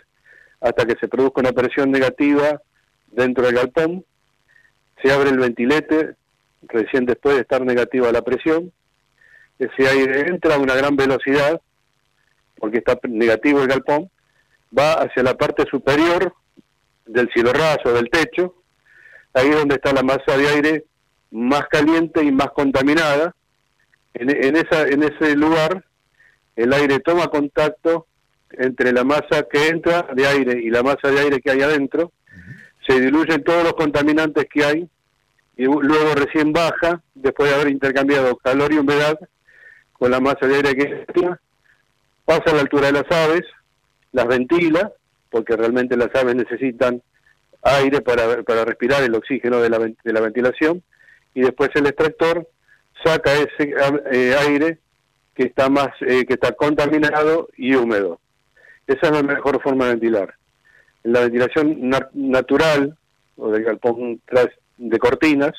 [0.62, 2.62] hasta que se produzca una presión negativa
[3.08, 4.06] dentro del galpón,
[5.02, 6.16] se abre el ventilete
[6.64, 8.72] recién después de estar negativa la presión,
[9.60, 11.62] ese aire entra a una gran velocidad,
[12.58, 14.10] porque está negativo el galpón,
[14.78, 16.34] va hacia la parte superior
[17.06, 18.56] del cielo raso, del techo,
[19.34, 20.86] ahí es donde está la masa de aire
[21.32, 23.36] más caliente y más contaminada.
[24.14, 25.86] En, en, esa, en ese lugar,
[26.56, 28.08] el aire toma contacto
[28.52, 32.12] entre la masa que entra de aire y la masa de aire que hay adentro,
[32.88, 34.90] se diluyen todos los contaminantes que hay
[35.58, 39.20] y luego recién baja, después de haber intercambiado calor y humedad
[40.00, 41.40] con la masa de aire que entra,
[42.26, 43.44] pasa a la altura de las aves,
[44.14, 44.92] las ventila,
[45.30, 47.02] porque realmente las aves necesitan
[47.62, 50.82] aire para, para respirar el oxígeno de la, de la ventilación,
[51.36, 52.48] y después el extractor
[53.04, 53.74] saca ese
[54.12, 54.80] eh, aire
[55.36, 58.20] que está más eh, que está contaminado y húmedo.
[58.88, 60.34] Esa es la mejor forma de ventilar.
[61.04, 62.98] En la ventilación natural
[63.38, 64.22] o del galpón
[64.78, 65.54] de cortinas,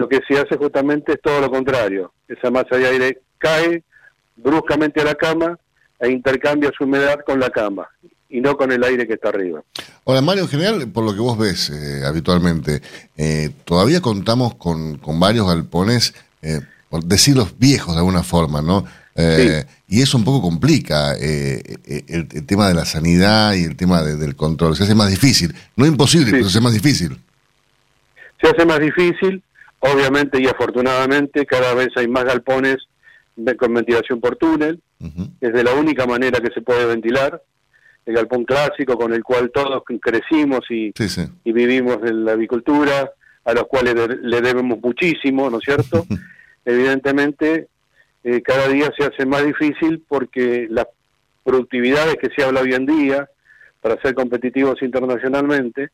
[0.00, 2.12] lo que se hace justamente es todo lo contrario.
[2.28, 3.82] Esa masa de aire cae
[4.36, 5.58] bruscamente a la cama
[5.98, 7.88] e intercambia su humedad con la cama
[8.28, 9.62] y no con el aire que está arriba.
[10.04, 12.82] Ahora, Mario, en general, por lo que vos ves eh, habitualmente,
[13.16, 18.84] eh, todavía contamos con, con varios galpones, eh, por decirlos viejos de alguna forma, ¿no?
[19.18, 23.76] Eh, y eso un poco complica eh, eh, el, tema de la sanidad y el
[23.76, 24.76] tema del control.
[24.76, 25.54] Se hace más difícil.
[25.74, 27.18] No imposible, pero se hace más difícil.
[28.40, 29.42] Se hace más difícil,
[29.92, 32.76] obviamente y afortunadamente cada vez hay más galpones
[33.58, 34.80] con ventilación por túnel.
[35.40, 37.42] Es de la única manera que se puede ventilar.
[38.06, 40.92] El galpón clásico con el cual todos crecimos y,
[41.44, 43.10] y vivimos en la avicultura,
[43.44, 46.06] a los cuales le debemos muchísimo, ¿no es cierto?
[46.64, 47.68] Evidentemente
[48.24, 50.86] eh, cada día se hace más difícil porque las
[51.44, 53.28] productividades que se habla hoy en día
[53.80, 55.90] para ser competitivos internacionalmente,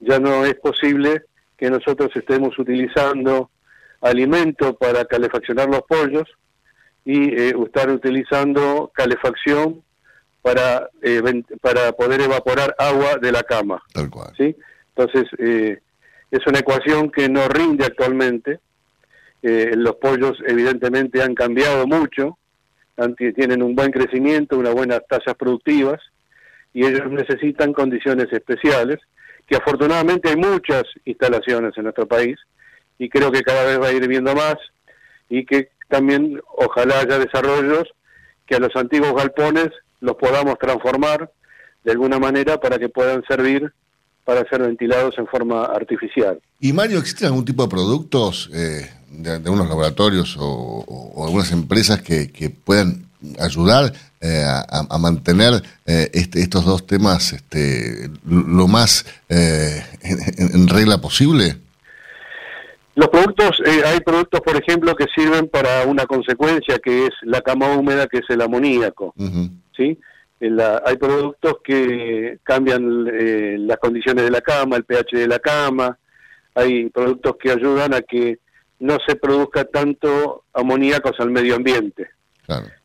[0.00, 1.24] ya no es posible
[1.58, 3.50] que nosotros estemos utilizando
[4.00, 6.24] alimento para calefaccionar los pollos
[7.04, 9.82] y eh, estar utilizando calefacción
[10.40, 11.20] para eh,
[11.60, 13.82] para poder evaporar agua de la cama.
[13.92, 14.32] Tal cual.
[14.36, 14.56] ¿sí?
[14.96, 18.60] Entonces, es una ecuación que no rinde actualmente
[19.42, 22.38] eh, los pollos evidentemente han cambiado mucho,
[23.16, 26.00] tienen un buen crecimiento, unas buenas tasas productivas
[26.74, 28.98] y ellos necesitan condiciones especiales,
[29.48, 32.36] que afortunadamente hay muchas instalaciones en nuestro país
[32.98, 34.56] y creo que cada vez va a ir viendo más
[35.28, 37.84] y que también ojalá haya desarrollos
[38.46, 39.68] que a los antiguos galpones
[40.00, 41.30] los podamos transformar
[41.84, 43.72] de alguna manera para que puedan servir
[44.24, 46.38] para ser ventilados en forma artificial.
[46.60, 52.54] ¿Y Mario, existen algún tipo de productos eh, de, unos laboratorios o, algunas empresas que,
[52.64, 53.07] puedan
[53.38, 60.98] ayudar eh, a, mantener eh, este, estos dos temas este, lo más eh, en, regla
[60.98, 61.56] posible?
[62.94, 67.76] Los productos, hay productos, por ejemplo, que sirven para una consecuencia que es la cama
[67.76, 69.14] húmeda, que es el amoníaco.
[69.76, 69.96] ¿sí?
[70.40, 75.96] hay productos que cambian las condiciones de la cama, el pH de la cama.
[76.56, 78.38] Hay productos que ayudan a que
[78.80, 82.08] no se produzca tanto amoníacos al medio ambiente.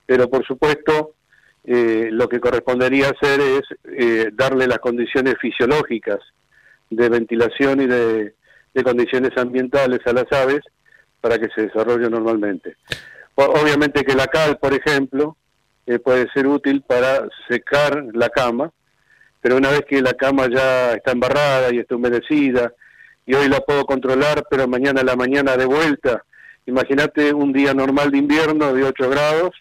[0.06, 1.16] Pero por supuesto,
[1.64, 6.20] eh, lo que correspondería hacer es eh, darle las condiciones fisiológicas
[6.90, 8.36] de ventilación y de,
[8.84, 10.62] condiciones ambientales a las aves
[11.22, 12.76] para que se desarrolle normalmente.
[13.36, 15.38] obviamente que la cal, por ejemplo,
[15.86, 18.72] eh, puede ser útil para secar la cama
[19.44, 22.72] pero una vez que la cama ya está embarrada y está humedecida,
[23.26, 26.24] y hoy la puedo controlar, pero mañana a la mañana de vuelta,
[26.66, 29.52] imagínate un día normal de invierno de 8 grados,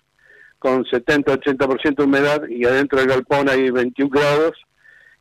[0.62, 4.52] con 70-80% de humedad, y adentro del galpón hay 21 grados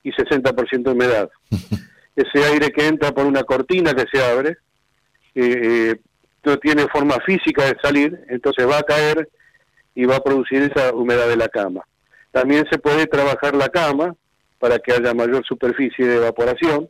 [0.03, 1.29] y 60% de humedad.
[2.15, 4.57] Ese aire que entra por una cortina que se abre,
[5.33, 5.95] eh,
[6.43, 9.29] no tiene forma física de salir, entonces va a caer
[9.95, 11.81] y va a producir esa humedad de la cama.
[12.31, 14.15] También se puede trabajar la cama
[14.59, 16.87] para que haya mayor superficie de evaporación,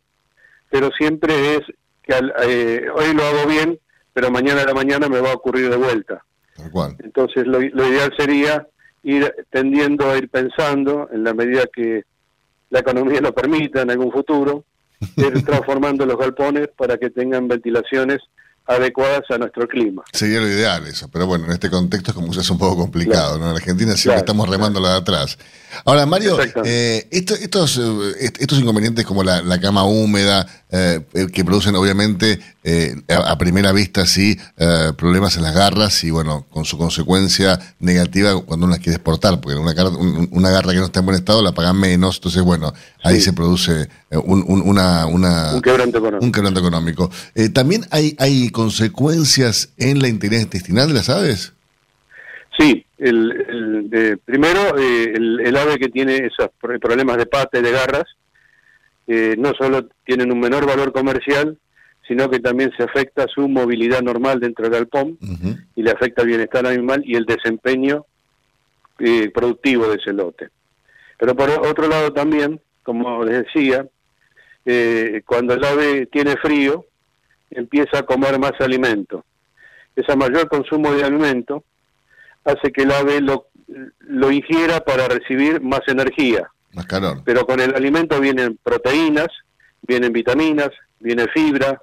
[0.69, 1.61] pero siempre es
[2.03, 3.79] que eh, hoy lo hago bien,
[4.11, 6.21] pero mañana a la mañana me va a ocurrir de vuelta.
[6.99, 8.67] Entonces lo, lo ideal sería
[9.03, 12.03] ir tendiendo a ir pensando en la medida que
[12.69, 14.63] la economía lo permita en algún futuro,
[15.17, 18.19] ir transformando los galpones para que tengan ventilaciones
[18.71, 20.03] adecuadas a nuestro clima.
[20.11, 23.49] Sería lo ideal eso, pero bueno, en este contexto como es un poco complicado, ¿no?
[23.49, 25.37] En Argentina siempre estamos remando la de atrás.
[25.85, 31.01] Ahora, Mario, eh, estos, eh, estos inconvenientes como la, cama húmeda, eh,
[31.33, 32.39] que producen obviamente
[33.09, 34.37] a, primera vista sí
[34.97, 39.39] problemas en las garras y bueno, con su consecuencia negativa cuando uno las quiere exportar,
[39.39, 39.73] porque una,
[40.31, 43.33] una garra que no está en buen estado la pagan menos, entonces bueno, ahí se
[43.33, 46.25] produce un, una, una, un quebranto económico.
[46.25, 47.11] Un quebranto económico.
[47.53, 51.51] También hay, hay consecuencias en la integridad intestinal de las aves.
[52.59, 58.05] Sí, el, primero, eh, el, ave que tiene esos problemas de pata y de garras,
[59.07, 61.57] eh, no solo tienen un menor valor comercial,
[62.07, 65.17] sino que también se afecta su movilidad normal dentro del galpón
[65.75, 68.05] y le afecta el bienestar animal y el desempeño
[68.99, 70.49] eh, productivo de ese lote.
[71.17, 73.87] Pero por otro lado también, como les decía,
[75.25, 76.85] cuando el ave tiene frío,
[77.51, 79.25] empieza a comer más alimento.
[79.95, 81.63] Ese mayor consumo de alimento
[82.43, 83.47] hace que el ave lo,
[83.99, 86.49] lo ingiera para recibir más energía.
[86.73, 87.21] Más calor.
[87.25, 89.27] Pero con el alimento vienen proteínas,
[89.81, 91.81] vienen vitaminas, viene fibra.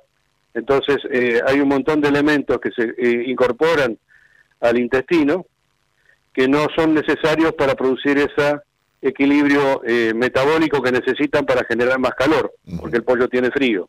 [0.54, 3.98] Entonces eh, hay un montón de elementos que se eh, incorporan
[4.60, 5.46] al intestino
[6.32, 8.60] que no son necesarios para producir ese
[9.02, 13.88] equilibrio eh, metabólico que necesitan para generar más calor, porque el pollo tiene frío.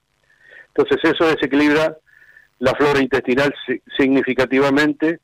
[0.80, 1.98] Entonces eso desequilibra
[2.60, 3.54] la flora intestinal
[3.98, 5.20] significativamente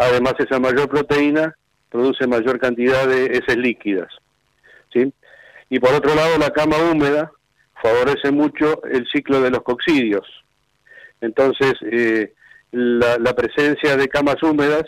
[0.00, 1.54] Además, esa mayor proteína
[1.90, 4.08] produce mayor cantidad de heces líquidas.
[4.90, 5.12] ¿sí?
[5.68, 7.30] Y por otro lado, la cama húmeda
[7.82, 10.26] favorece mucho el ciclo de los coccidios.
[11.20, 12.32] Entonces, eh,
[12.72, 14.84] la, presencia de camas húmedas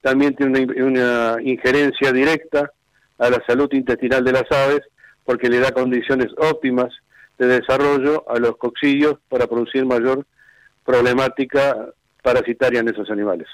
[0.00, 2.72] también tiene una, injerencia directa
[3.18, 4.80] a la salud intestinal de las aves
[5.24, 6.92] porque le da condiciones óptimas
[7.38, 10.26] de desarrollo a los coccidios para producir mayor
[10.84, 11.76] problemática
[12.22, 13.46] parasitaria en esos animales.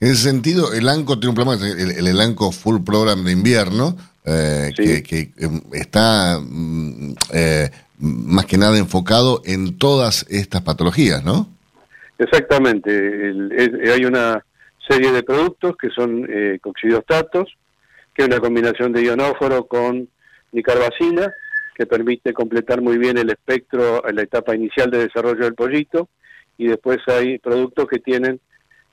[0.00, 3.96] En ese sentido, el ANCO tiene un programa, el, el, ANCO Full Program de invierno,
[4.24, 11.48] eh, que, em, está mm, eh, más que nada enfocado en todas estas patologías, ¿no?
[12.18, 12.90] Exactamente.
[13.92, 14.44] hay una
[14.88, 17.48] serie de productos que son eh, coxidostatos,
[18.14, 20.08] que es una combinación de ionóforo con
[20.52, 21.32] nicarbacina,
[21.78, 26.08] que permite completar muy bien el espectro en la etapa inicial de desarrollo del pollito,
[26.58, 28.40] y después hay productos que tienen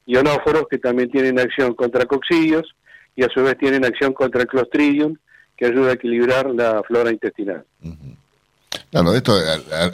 [0.06, 2.76] ionóforos que también tienen acción contra coccidios
[3.16, 5.16] y a su vez tienen acción contra el clostridium
[5.58, 7.66] que ayuda a equilibrar la flora intestinal.
[8.92, 9.34] Claro, esto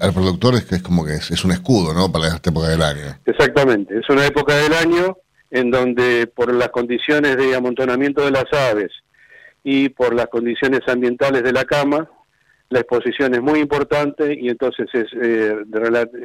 [0.02, 2.12] al, productor es que es como que es, un escudo, ¿no?
[2.12, 3.18] Para esta época del año.
[3.26, 5.18] Exactamente, es una época del año
[5.50, 8.92] en donde por las condiciones de amontonamiento de las aves
[9.64, 12.10] y por las condiciones ambientales de la cama,
[12.72, 15.55] la exposición es muy importante y entonces es, eh,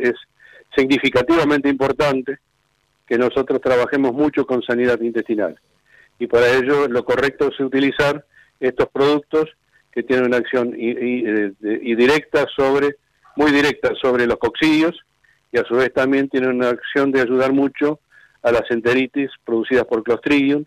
[0.01, 0.15] es
[0.75, 2.39] significativamente importante
[3.07, 5.59] que nosotros trabajemos mucho con sanidad intestinal.
[6.19, 8.25] Y para ello lo correcto es utilizar
[8.61, 9.51] estos productos
[9.93, 12.97] que tienen una acción y, directa sobre,
[13.35, 14.95] muy directa sobre los coccidios
[15.51, 17.99] y a su vez también tienen una acción de ayudar mucho
[18.43, 20.65] a las enteritis producidas por Clostridium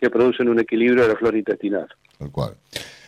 [0.00, 1.88] que producen un equilibrio de la flora intestinal.
[2.18, 2.56] Tal cual.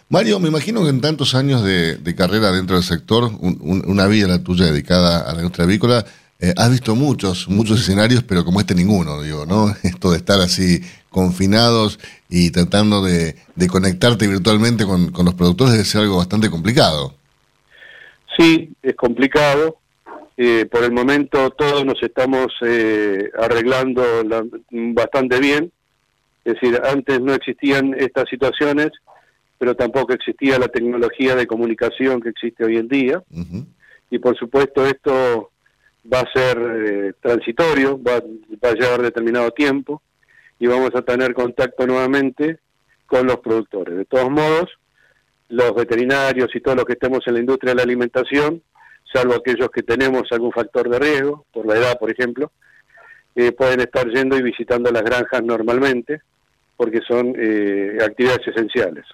[0.09, 4.43] Mario, me imagino que en tantos años de, carrera dentro del sector, una vida la
[4.43, 6.05] tuya dedicada a la industria avícola,
[6.45, 9.73] eh, has visto muchos, muchos escenarios, pero como este ninguno, digo, ¿no?
[9.85, 13.37] Esto de estar así confinados y tratando de,
[13.71, 17.15] conectarte virtualmente con, los productores debe ser algo bastante complicado.
[18.37, 19.79] Sí, es complicado.
[20.37, 24.03] Eh, por el momento todos nos estamos eh, arreglando
[24.71, 25.71] bastante bien.
[26.45, 28.91] Es decir, antes no existían estas situaciones,
[29.63, 33.23] pero tampoco existía la tecnología de comunicación que existe hoy en día.
[34.11, 35.53] Y por supuesto esto
[36.13, 40.03] va a ser eh, transitorio, va, a llevar determinado tiempo
[40.59, 42.59] y vamos a tener contacto nuevamente
[43.07, 43.99] con los productores.
[43.99, 44.69] De todos modos,
[45.49, 48.63] los veterinarios y todos los que estemos en la industria de la alimentación,
[49.13, 52.51] salvo aquellos que tenemos algún factor de riesgo, por la edad, por ejemplo,
[53.37, 56.21] eh, pueden estar yendo y visitando las granjas normalmente,
[56.77, 59.05] porque son eh, actividades esenciales.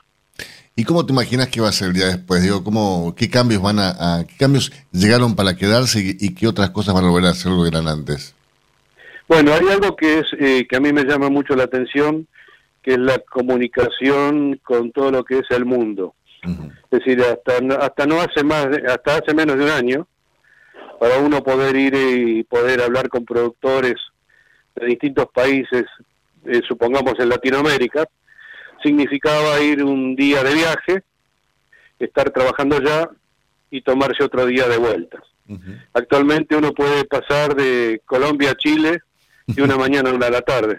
[0.79, 2.41] ¿Y cómo te imaginas que va a ser el día después?
[2.41, 6.95] Digo, ¿cómo, ¿qué cambios van a, qué cambios llegaron para quedarse y, qué otras cosas
[6.95, 8.33] van a volver a hacer lo que eran antes?
[9.26, 12.29] Bueno, hay algo que es eh, que a mí me llama mucho la atención,
[12.81, 16.14] que es la comunicación con todo lo que es el mundo.
[16.45, 20.07] Es decir, hasta hasta no hace más, hasta hace menos de un año,
[21.01, 23.97] para uno poder ir y poder hablar con productores
[24.76, 25.87] de distintos países,
[26.47, 28.07] eh, supongamos en Latinoamérica,
[28.83, 31.03] significaba ir un día de viaje,
[31.99, 33.09] estar trabajando ya
[33.70, 35.22] y tomarse otro día de vuelta.
[35.95, 39.01] Actualmente uno puede pasar de Colombia a Chile
[39.47, 40.79] y una mañana a una de la tarde.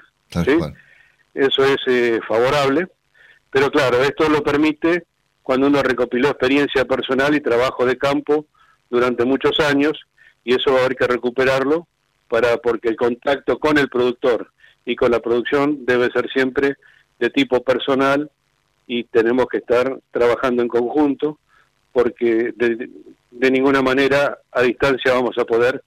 [1.34, 2.88] Eso es eh, favorable,
[3.50, 5.06] pero claro, esto lo permite
[5.42, 8.46] cuando uno recopiló experiencia personal y trabajo de campo
[8.90, 9.94] durante muchos años
[10.44, 11.88] y eso va a haber que recuperarlo
[12.28, 14.52] para porque el contacto con el productor
[14.86, 16.76] y con la producción debe ser siempre
[17.20, 18.30] de tipo personal
[18.88, 21.38] y tenemos que estar trabajando en conjunto
[21.92, 22.90] porque de,
[23.32, 25.84] de ninguna manera a distancia vamos a poder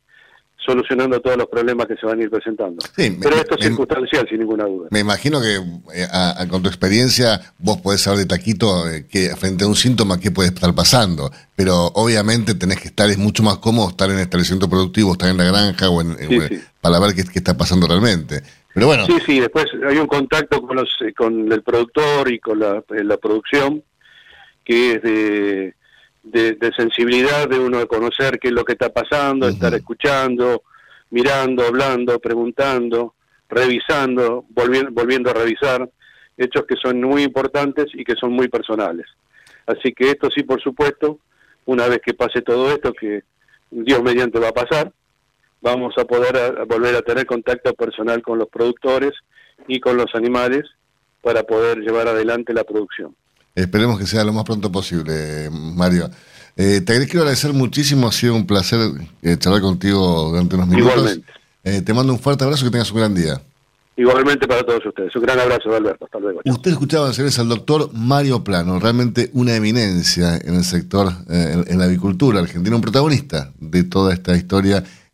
[0.65, 2.85] solucionando todos los problemas que se van a ir presentando.
[2.97, 4.89] Pero esto es circunstancial, sin ninguna duda.
[4.91, 9.65] Me imagino que eh, con tu experiencia vos podés saber de taquito eh, que frente
[9.65, 13.59] a un síntoma qué puede estar pasando, pero obviamente tenés que estar, es mucho más
[13.59, 16.17] cómodo estar en el establecimiento productivo, estar en la granja o en,
[16.81, 18.43] para ver qué, está pasando realmente.
[18.75, 19.05] Pero bueno.
[19.07, 22.83] Sí, sí, después hay un contacto con, los, eh, con el productor y con la,
[22.89, 23.83] la producción
[24.65, 25.75] que es de
[26.23, 30.63] de, sensibilidad de uno de conocer qué es lo que está pasando, estar escuchando,
[31.11, 33.15] mirando, hablando, preguntando,
[33.49, 35.89] revisando, volviendo, volviendo a revisar,
[36.37, 39.07] hechos que son muy importantes y que son muy personales.
[39.67, 41.19] Así que esto sí, por supuesto,
[41.67, 43.23] una vez que pase todo esto, que
[43.71, 44.93] Dios mediante va a pasar,
[45.63, 49.13] vamos a poder volver a tener contacto personal con los productores
[49.67, 50.65] y con los animales
[51.23, 53.15] para poder llevar adelante la producción.
[53.55, 56.11] Esperemos que sea lo más pronto posible, Mario.
[56.57, 58.81] Eh, te quiero agradecer muchísimo, ha sido un placer
[59.23, 60.93] eh, charlar contigo durante unos minutos.
[60.93, 61.33] Igualmente.
[61.65, 63.41] Eh, te mando un fuerte abrazo, que tengas un gran día.
[63.97, 65.15] Igualmente para todos ustedes.
[65.15, 66.07] Un gran abrazo, Alberto.
[66.07, 66.41] Hasta luego.
[66.45, 72.41] Usted escuchaba al doctor Mario Plano, realmente una eminencia en el sector, en, la avicultura
[72.41, 74.83] argentina, un protagonista de toda esta historia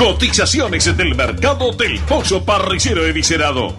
[0.00, 3.76] Cotizaciones del mercado del pollo parricero eviscerado.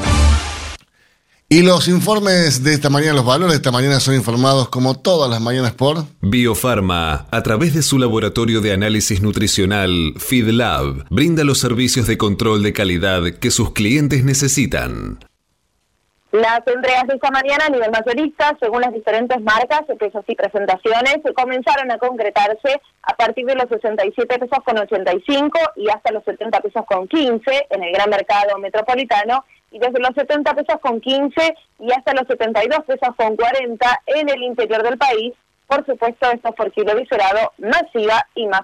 [1.49, 5.31] Y los informes de esta mañana, los valores de esta mañana son informados como todas
[5.31, 11.57] las mañanas por Biofarma, a través de su laboratorio de análisis nutricional FeedLab, brinda los
[11.57, 15.17] servicios de control de calidad que sus clientes necesitan.
[16.31, 21.17] Las entregas de esta mañana a nivel mayorista, según las diferentes marcas, pesos y presentaciones,
[21.35, 26.61] comenzaron a concretarse a partir de los 67 pesos con 85 y hasta los 70
[26.61, 31.53] pesos con 15 en el gran mercado metropolitano y desde los 70 pesos con 15
[31.79, 35.33] y hasta los 72 pesos con 40 en el interior del país.
[35.67, 38.63] Por supuesto, esto por kilo visurado, masiva y más.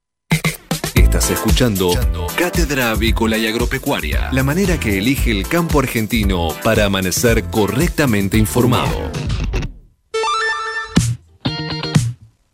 [1.13, 1.91] Estás escuchando
[2.37, 9.11] Cátedra Avícola y Agropecuaria, la manera que elige el campo argentino para amanecer correctamente informado.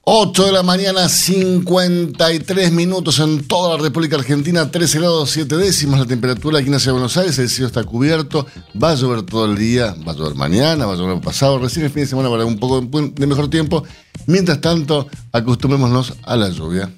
[0.02, 6.00] 8 de la mañana, 53 minutos en toda la República Argentina, 13 grados 7 décimas
[6.00, 8.48] la temperatura aquí en ciudad de Buenos Aires, el cielo está cubierto,
[8.82, 11.86] va a llover todo el día, va a llover mañana, va a llover pasado, recién
[11.86, 13.84] el fin de semana para un poco de mejor tiempo.
[14.26, 16.92] Mientras tanto, acostumbrémonos a la lluvia.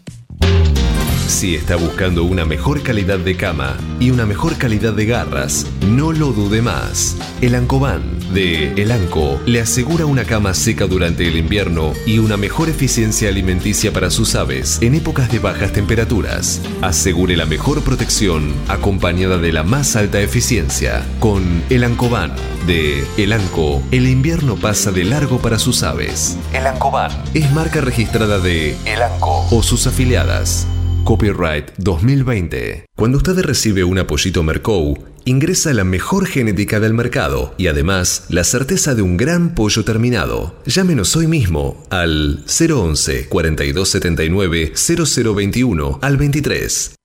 [1.30, 6.12] Si está buscando una mejor calidad de cama y una mejor calidad de garras, no
[6.12, 7.16] lo dude más.
[7.40, 8.02] El Ancoban
[8.34, 13.30] de El Anco le asegura una cama seca durante el invierno y una mejor eficiencia
[13.30, 16.62] alimenticia para sus aves en épocas de bajas temperaturas.
[16.82, 21.06] Asegure la mejor protección acompañada de la más alta eficiencia.
[21.20, 22.34] Con El Ancoban
[22.66, 26.38] de El Anco, el invierno pasa de largo para sus aves.
[26.54, 30.68] El Ancoban es marca registrada de El Anco o sus afiliadas.
[31.04, 32.86] Copyright 2020.
[32.96, 38.44] Cuando usted recibe un apoyito Mercou, ingresa la mejor genética del mercado y además la
[38.44, 40.56] certeza de un gran pollo terminado.
[40.66, 46.96] Llámenos hoy mismo al 011 4279 0021 al 23.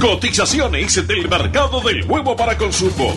[0.00, 3.16] Cotizaciones del mercado del huevo para consumo.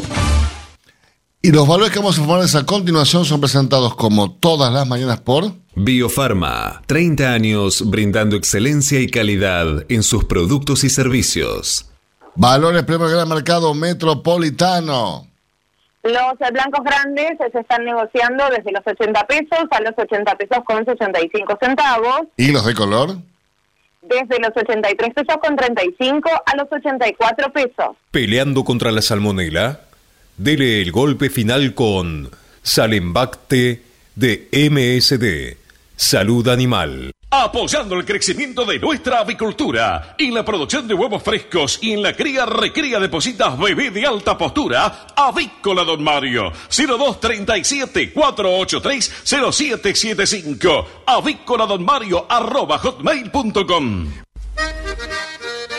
[1.46, 5.20] Y los valores que vamos a informarles a continuación son presentados como todas las mañanas
[5.20, 11.92] por Biofarma, 30 años brindando excelencia y calidad en sus productos y servicios.
[12.36, 15.28] Valores premio gran mercado metropolitano.
[16.04, 20.86] Los blancos grandes se están negociando desde los 80 pesos a los 80 pesos con
[20.86, 22.22] 65 centavos.
[22.38, 23.18] ¿Y los de color?
[24.02, 27.98] Desde los 83 pesos con 35 a los 84 pesos.
[28.12, 29.82] ¿Peleando contra la salmonela?
[30.38, 32.32] Dele el golpe final con
[32.64, 33.84] Salembacte
[34.16, 35.58] de MSD.
[35.96, 37.12] Salud Animal.
[37.30, 42.16] Apoyando el crecimiento de nuestra avicultura en la producción de huevos frescos y en la
[42.16, 51.66] cría recría de positas bebé de alta postura, Avícola Don Mario, 0237 483 0775, avícola
[51.66, 54.08] don Mario arroba hotmail.com.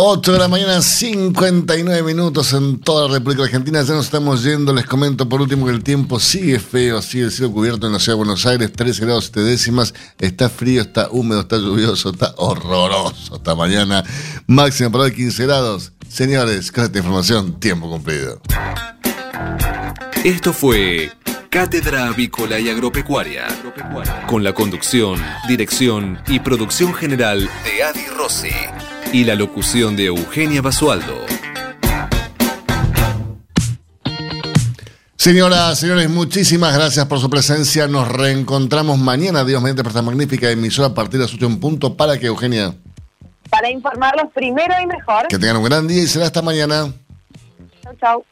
[0.00, 3.82] 8 de la mañana, 59 minutos en toda la República Argentina.
[3.82, 4.72] Ya nos estamos yendo.
[4.72, 7.98] Les comento por último que el tiempo sigue feo, sigue el cielo cubierto en la
[7.98, 9.94] ciudad de Buenos Aires, 13 grados 7 décimas.
[10.20, 14.04] Está frío, está húmedo, está lluvioso, está horroroso esta mañana.
[14.46, 15.90] Máxima para hoy 15 grados.
[16.08, 18.40] Señores, con esta información, tiempo cumplido.
[20.22, 21.10] Esto fue
[21.50, 23.48] Cátedra Avícola y Agropecuaria.
[24.28, 28.50] Con la conducción, dirección y producción general de Adi Rossi
[29.12, 31.14] y la locución de Eugenia Basualdo.
[35.16, 37.88] Señoras, señores, muchísimas gracias por su presencia.
[37.88, 41.60] Nos reencontramos mañana, Dios mediante, por esta magnífica emisora a partir de las 8 en
[41.60, 41.96] punto.
[41.96, 42.74] ¿Para que Eugenia?
[43.50, 45.26] Para informarlos primero y mejor.
[45.28, 46.92] Que tengan un gran día y será hasta mañana.
[47.82, 48.24] Chau, chau.